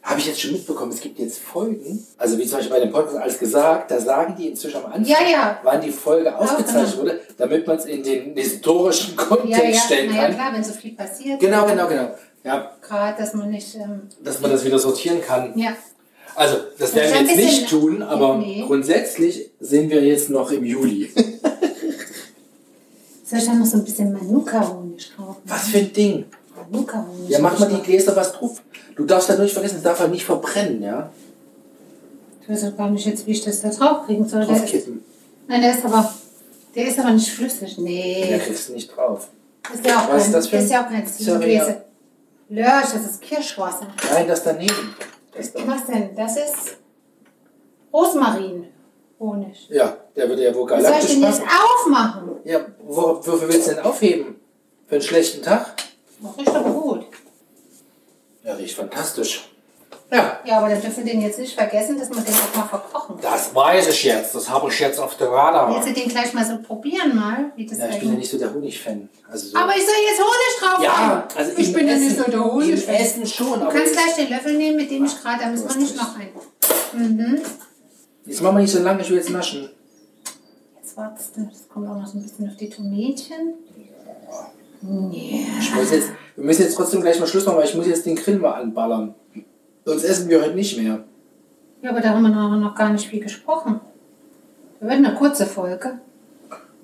Habe 0.04 0.20
ich 0.20 0.28
jetzt 0.28 0.42
schon 0.42 0.52
mitbekommen, 0.52 0.92
es 0.92 1.00
gibt 1.00 1.18
jetzt 1.18 1.40
Folgen, 1.40 2.06
also 2.18 2.38
wie 2.38 2.46
zum 2.46 2.58
Beispiel 2.58 2.74
bei 2.78 2.82
dem 2.82 2.92
Podcast 2.92 3.18
alles 3.18 3.40
gesagt, 3.40 3.90
da 3.90 4.02
sagen 4.02 4.36
die 4.38 4.50
inzwischen 4.50 4.78
am 4.78 4.88
Anfang, 4.88 5.06
Ja, 5.06 5.18
ja. 5.32 5.60
wann 5.64 5.80
die 5.80 5.92
Folge 5.92 6.38
ausgezeichnet 6.38 6.92
genau. 6.92 7.02
wurde, 7.04 7.22
damit 7.38 7.66
man 7.66 7.78
es 7.78 7.86
in 7.86 8.04
den 8.04 8.36
historischen 8.36 9.16
Kontext 9.16 9.64
Ja, 9.64 9.70
ja, 9.70 9.80
stellen 9.80 10.10
na 10.12 10.16
ja, 10.18 10.24
kann. 10.24 10.34
klar, 10.36 10.54
wenn 10.54 10.64
so 10.64 10.74
viel 10.74 10.92
passiert. 10.92 11.40
Genau, 11.40 11.66
genau, 11.66 11.88
genau. 11.88 12.10
Ja, 12.44 12.72
Gerade, 12.82 13.18
dass 13.18 13.34
man 13.34 13.50
nicht. 13.50 13.76
Ähm, 13.76 14.02
dass 14.22 14.42
man 14.42 14.52
das 14.52 14.66
wieder 14.66 14.78
sortieren 14.78 15.22
kann. 15.22 15.58
ja. 15.58 15.72
Also, 16.36 16.58
das 16.80 16.96
werden 16.96 17.28
wir 17.28 17.36
jetzt 17.36 17.46
nicht 17.46 17.70
tun, 17.70 18.02
aber 18.02 18.38
Nee. 18.38 18.64
grundsätzlich 18.66 19.52
sind 19.60 19.92
wir 19.92 20.04
jetzt 20.04 20.32
noch 20.32 20.50
im 20.52 20.66
Juli. 20.66 21.14
Soll 23.24 23.40
ich 23.40 23.46
da 23.46 23.54
noch 23.54 23.66
so 23.66 23.78
ein 23.78 23.84
bisschen 23.84 24.12
Manuka-Honig 24.12 25.12
drauf 25.16 25.28
machen? 25.28 25.42
Was 25.46 25.68
für 25.70 25.78
ein 25.78 25.94
Ding. 25.94 26.26
Manuka-Honig. 26.72 27.30
Ja, 27.30 27.40
mach 27.40 27.58
mal 27.60 27.70
die. 27.70 27.82
Gläser 27.84 28.16
was 28.16 28.34
drauf. 28.34 28.62
Du 28.96 29.06
darfst 29.06 29.30
da 29.30 29.34
nur 29.36 29.44
nicht 29.44 29.54
vergessen, 29.54 29.78
es 29.78 29.84
darf 29.84 30.00
halt 30.00 30.12
nicht 30.12 30.26
verbrennen, 30.26 30.82
ja? 30.84 31.12
Ich 32.42 32.50
weiß 32.50 32.66
auch 32.66 32.78
gar 32.78 32.90
nicht 32.90 33.06
jetzt, 33.06 33.26
wie 33.26 33.32
ich 33.32 33.44
das 33.44 33.62
da 33.62 33.70
drauf 33.70 34.06
kriegen 34.06 34.28
soll. 34.28 34.46
Der 34.46 34.56
ist, 34.56 34.62
Draufkippen. 34.64 35.04
nein, 35.48 35.62
der 35.62 35.72
ist 35.72 35.86
aber. 35.86 36.14
Der 36.76 36.88
ist 36.88 37.00
aber 37.00 37.12
nicht 37.12 37.30
flüssig. 37.32 37.78
Nee. 37.78 38.30
Ja, 38.32 38.38
kriegst 38.40 38.70
du 38.70 38.74
nicht 38.74 38.96
drauf. 38.96 39.30
Ist 39.74 39.86
ja 39.86 40.00
auch 40.00 40.10
Was 40.10 40.18
ist 40.18 40.24
kein, 40.24 40.32
das 40.34 40.48
für 40.48 40.58
ein- 40.58 40.64
ist 40.64 40.72
ja 40.72 40.86
auch 40.86 40.90
kein 40.90 41.08
Ziegenkäse. 41.08 41.82
Lörsch, 42.50 42.92
das 42.94 43.06
ist 43.06 43.22
Kirschwasser. 43.22 43.88
Nein, 44.12 44.28
das 44.28 44.44
daneben. 44.44 44.96
Das 45.36 45.54
da. 45.54 45.60
Was 45.66 45.86
denn? 45.86 46.16
Das 46.16 46.36
ist 46.36 46.78
Rosmarin. 47.94 48.66
Honig. 49.20 49.70
Ja, 49.70 49.96
der 50.16 50.28
würde 50.28 50.44
ja 50.44 50.54
wohl 50.54 50.68
soll 50.68 50.80
ich 50.80 50.84
galaktisch 50.84 51.12
den 51.12 51.22
jetzt 51.22 51.44
passen. 51.44 51.50
aufmachen? 51.86 52.30
Ja, 52.44 52.60
wo, 52.86 53.22
wofür 53.24 53.48
willst 53.48 53.68
du 53.70 53.76
denn 53.76 53.84
aufheben? 53.84 54.36
Für 54.88 54.96
einen 54.96 55.02
schlechten 55.04 55.42
Tag? 55.42 55.76
Das 56.22 56.38
riecht 56.38 56.50
aber 56.56 56.70
gut. 56.72 56.83
Ja, 58.44 58.54
riecht 58.56 58.76
fantastisch. 58.76 59.50
Ja, 60.12 60.40
Ja, 60.46 60.58
aber 60.60 60.70
dann 60.70 60.82
dürfen 60.82 61.06
wir 61.06 61.12
den 61.14 61.22
jetzt 61.22 61.40
nicht 61.40 61.56
vergessen, 61.56 61.98
dass 61.98 62.10
wir 62.10 62.18
den 62.22 62.34
auch 62.34 62.56
mal 62.56 62.68
verkochen. 62.68 63.16
das 63.22 63.56
weiß 63.56 63.88
ich 63.88 64.04
jetzt. 64.04 64.36
Das 64.36 64.50
habe 64.50 64.70
ich 64.70 64.80
jetzt 64.80 65.00
auf 65.00 65.16
der 65.18 65.30
Radar. 65.32 65.74
Willst 65.74 65.88
du 65.90 65.94
den 65.94 66.10
gleich 66.10 66.34
mal 66.34 66.46
so 66.46 66.58
probieren 66.62 67.16
mal? 67.16 67.52
Wie 67.56 67.66
das 67.66 67.78
Ja, 67.80 67.90
ich 67.90 68.00
bin 68.00 68.10
ja 68.14 68.16
nicht 68.20 68.30
so 68.30 68.38
der 68.38 68.54
Honig-Fan. 68.54 69.10
Also 69.32 69.48
so. 69.48 69.58
aber 69.58 69.72
ich 69.76 69.84
soll 69.84 69.96
jetzt 70.08 70.20
Honig 70.20 70.60
drauf 70.60 70.84
ja, 70.84 70.90
machen. 70.92 71.24
also 71.36 71.52
ich 71.58 71.68
im 71.70 71.74
bin 71.74 71.88
ja 71.88 71.96
nicht 71.96 72.18
so 72.18 72.24
der 72.30 72.44
Honig. 72.44 72.88
Im 72.88 72.94
Essen 72.96 73.26
schon, 73.26 73.60
Du 73.60 73.70
kannst 73.70 73.94
gleich 73.94 74.16
den 74.16 74.30
Löffel 74.30 74.58
nehmen, 74.58 74.78
mit 74.78 74.92
dem 74.92 75.06
ich 75.06 75.20
gerade, 75.22 75.44
da 75.44 75.50
müssen 75.50 75.70
wir 75.70 75.76
nicht 75.78 75.96
noch 75.96 76.16
ein. 76.18 76.30
Mhm. 76.94 77.42
jetzt 78.26 78.42
machen 78.42 78.56
wir 78.58 78.62
nicht 78.62 78.72
so 78.74 78.80
lange, 78.84 79.02
ich 79.02 79.10
will 79.10 79.18
jetzt 79.18 79.30
naschen. 79.32 79.70
Jetzt 80.80 80.96
wartest 80.98 81.36
du, 81.38 81.46
das 81.52 81.68
kommt 81.70 81.90
auch 81.90 81.96
noch 81.98 82.06
so 82.08 82.18
ein 82.20 82.24
bisschen 82.24 82.48
auf 82.50 82.58
die 82.58 82.70
Tomätchen. 82.70 83.54
Ja. 84.30 84.52
Ich 85.12 85.76
muss 85.76 85.92
jetzt, 85.92 86.12
wir 86.36 86.44
müssen 86.44 86.64
jetzt 86.64 86.76
trotzdem 86.76 87.02
gleich 87.02 87.20
mal 87.20 87.28
Schluss 87.28 87.46
machen, 87.46 87.58
weil 87.58 87.66
ich 87.66 87.76
muss 87.76 87.88
jetzt 87.88 88.06
den 88.06 88.16
Grill 88.16 88.38
mal 88.38 88.54
anballern. 88.54 89.16
Sonst 89.86 90.04
essen 90.04 90.30
wir 90.30 90.42
heute 90.42 90.56
nicht 90.56 90.78
mehr. 90.78 91.04
ja, 91.82 91.90
aber 91.90 92.02
da 92.02 92.10
haben 92.10 92.22
wir 92.22 92.30
noch, 92.30 92.76
gar 92.76 92.90
nicht 92.90 93.08
viel 93.08 93.22
gesprochen. 93.22 93.80
Wir 94.80 94.90
werden 94.90 95.06
eine 95.06 95.16
kurze 95.16 95.46
Folge. 95.46 96.00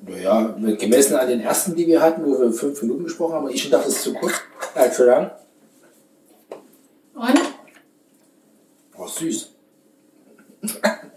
Naja, 0.08 0.56
gemessen 0.80 1.16
an 1.18 1.28
den 1.28 1.42
ersten, 1.42 1.76
die 1.76 1.88
wir 1.88 2.02
hatten, 2.02 2.26
wo 2.26 2.40
wir 2.40 2.54
fünf 2.54 2.82
Minuten 2.82 3.04
gesprochen 3.04 3.34
haben, 3.34 3.50
ich 3.50 3.70
dachte, 3.70 3.88
das 3.88 3.96
ist 3.96 4.04
zu 4.04 4.14
kurz. 4.14 4.34
Äh, 4.76 4.90
zu 4.92 5.06
lang. 5.06 5.32
Und? 7.16 7.42
Oh, 8.98 9.08
süß. 9.08 9.52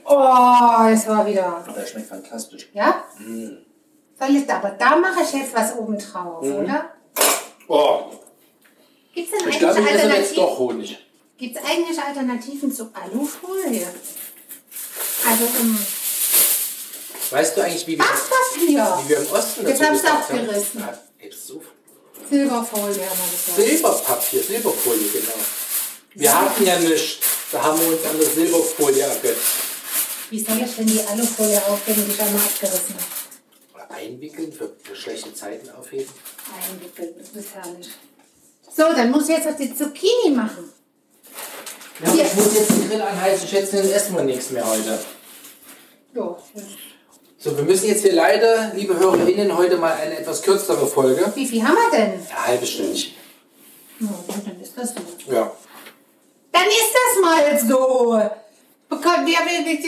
Oh, 0.05 0.89
es 0.91 1.07
war 1.07 1.27
wieder. 1.27 1.65
Der 1.77 1.87
schmeckt 1.87 2.09
fantastisch. 2.09 2.69
Ja? 2.75 3.05
Mm. 3.19 3.72
Soll 4.25 4.37
ich, 4.37 4.49
aber 4.49 4.71
da 4.71 4.95
mache 4.97 5.23
ich 5.25 5.33
jetzt 5.33 5.53
was 5.53 5.75
oben 5.77 5.99
drauf, 5.99 6.45
Mhm. 6.45 6.55
oder? 6.55 6.91
Oh, 7.67 8.03
Gibt 9.13 9.33
es 9.33 9.39
denn 9.41 9.49
ich 9.49 9.57
eigentlich 9.57 9.59
glaube, 9.59 9.81
ich 9.81 9.87
esse 9.87 9.95
jetzt 9.95 10.05
Alternativen? 10.05 10.37
doch 10.37 10.59
Honig. 10.59 10.99
Gibt 11.39 11.57
es 11.57 11.65
eigentlich 11.65 11.99
Alternativen 12.01 12.73
zu 12.73 12.91
Alufolie? 12.95 13.87
Also 15.29 15.45
um 15.61 15.79
Weißt 17.31 17.57
du 17.57 17.61
eigentlich, 17.63 17.87
wie 17.89 17.99
wir, 17.99 18.05
Backpapier. 18.05 18.99
wie 19.05 19.09
wir 19.09 19.19
im 19.19 19.33
Osten 19.33 19.67
Jetzt 19.67 19.83
hab's 19.83 19.91
gesagt 20.03 20.29
haben? 20.29 20.39
abgerissen. 20.39 20.81
Ja, 20.81 20.99
gibt's 21.19 21.47
so. 21.49 21.63
Silberfolie 22.31 22.87
haben 22.87 23.19
wir 23.19 23.31
gesagt. 23.33 23.57
Silberpapier, 23.57 24.43
Silberfolie, 24.45 25.09
genau. 25.13 25.33
Wir 26.15 26.41
hatten 26.41 26.65
ja 26.65 26.79
nichts. 26.79 27.17
Da 27.51 27.61
haben 27.63 27.81
wir 27.81 27.89
uns 27.89 28.05
an 28.07 28.19
der 28.21 28.29
Silberfolie 28.29 29.03
ergötzt. 29.03 29.43
Wie 30.31 30.39
soll 30.41 30.63
ich 30.65 30.77
denn 30.77 30.87
die 30.87 31.01
Alufolie 31.01 31.61
aufheben, 31.67 32.05
die 32.07 32.13
ich 32.13 32.21
einmal 32.21 32.41
abgerissen 32.43 32.95
habe? 32.95 33.22
Einwickeln, 33.93 34.53
für, 34.53 34.71
für 34.83 34.97
schlechte 34.97 35.35
Zeiten 35.35 35.71
aufheben. 35.71 36.09
Einwickeln, 36.71 37.15
das 37.19 37.31
ist 37.31 37.55
herrlich. 37.55 37.91
So, 38.75 38.85
dann 38.95 39.11
muss 39.11 39.29
ich 39.29 39.37
jetzt 39.37 39.47
noch 39.47 39.57
die 39.57 39.75
Zucchini 39.75 40.31
machen. 40.35 40.73
Ja, 42.01 42.25
ich 42.25 42.35
muss 42.35 42.55
jetzt 42.55 42.71
den 42.71 42.89
Grill 42.89 43.03
anheizen, 43.03 43.47
schätze, 43.47 43.77
dann 43.77 43.91
essen 43.91 44.17
wir 44.17 44.25
nichts 44.25 44.51
mehr 44.51 44.67
heute. 44.69 44.99
Jo, 46.15 46.37
So, 47.39 47.57
wir 47.57 47.65
müssen 47.65 47.87
jetzt 47.89 48.03
hier 48.03 48.13
leider, 48.15 48.73
liebe 48.75 48.99
HörerInnen, 48.99 49.57
heute 49.57 49.77
mal 49.77 49.93
eine 49.95 50.19
etwas 50.19 50.43
kürzere 50.43 50.87
Folge. 50.87 51.33
wie 51.35 51.47
viel 51.47 51.63
haben 51.63 51.75
wir 51.77 51.99
denn? 51.99 52.27
Ja, 52.29 52.47
halbe. 52.47 52.67
Na 53.99 54.11
gut, 54.27 54.47
dann 54.47 54.61
ist 54.61 54.77
das 54.77 54.91
so. 54.91 55.33
Ja. 55.33 55.53
Dann 56.51 56.67
ist 56.67 56.93
das 56.95 57.23
mal 57.23 57.59
so. 57.59 57.73
Ja, 57.73 58.37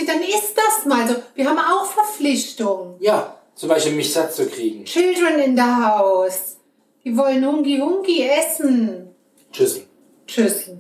Dann 0.07 0.23
ist 0.23 0.55
das 0.57 0.85
mal 0.87 1.09
so. 1.09 1.15
Wir 1.35 1.49
haben 1.49 1.59
auch 1.59 1.87
Verpflichtungen. 1.87 2.97
Ja, 3.01 3.39
zum 3.55 3.69
Beispiel 3.69 3.93
mich 3.93 4.13
satt 4.13 4.35
zu 4.35 4.47
kriegen. 4.47 4.85
Children 4.85 5.41
in 5.41 5.57
the 5.57 5.63
house. 5.63 6.57
Die 7.05 7.17
wollen 7.17 7.45
Hungi 7.45 7.79
Hungi 7.79 8.23
essen. 8.29 9.09
Tschüss. 9.53 9.83
Tschüss. 10.27 10.71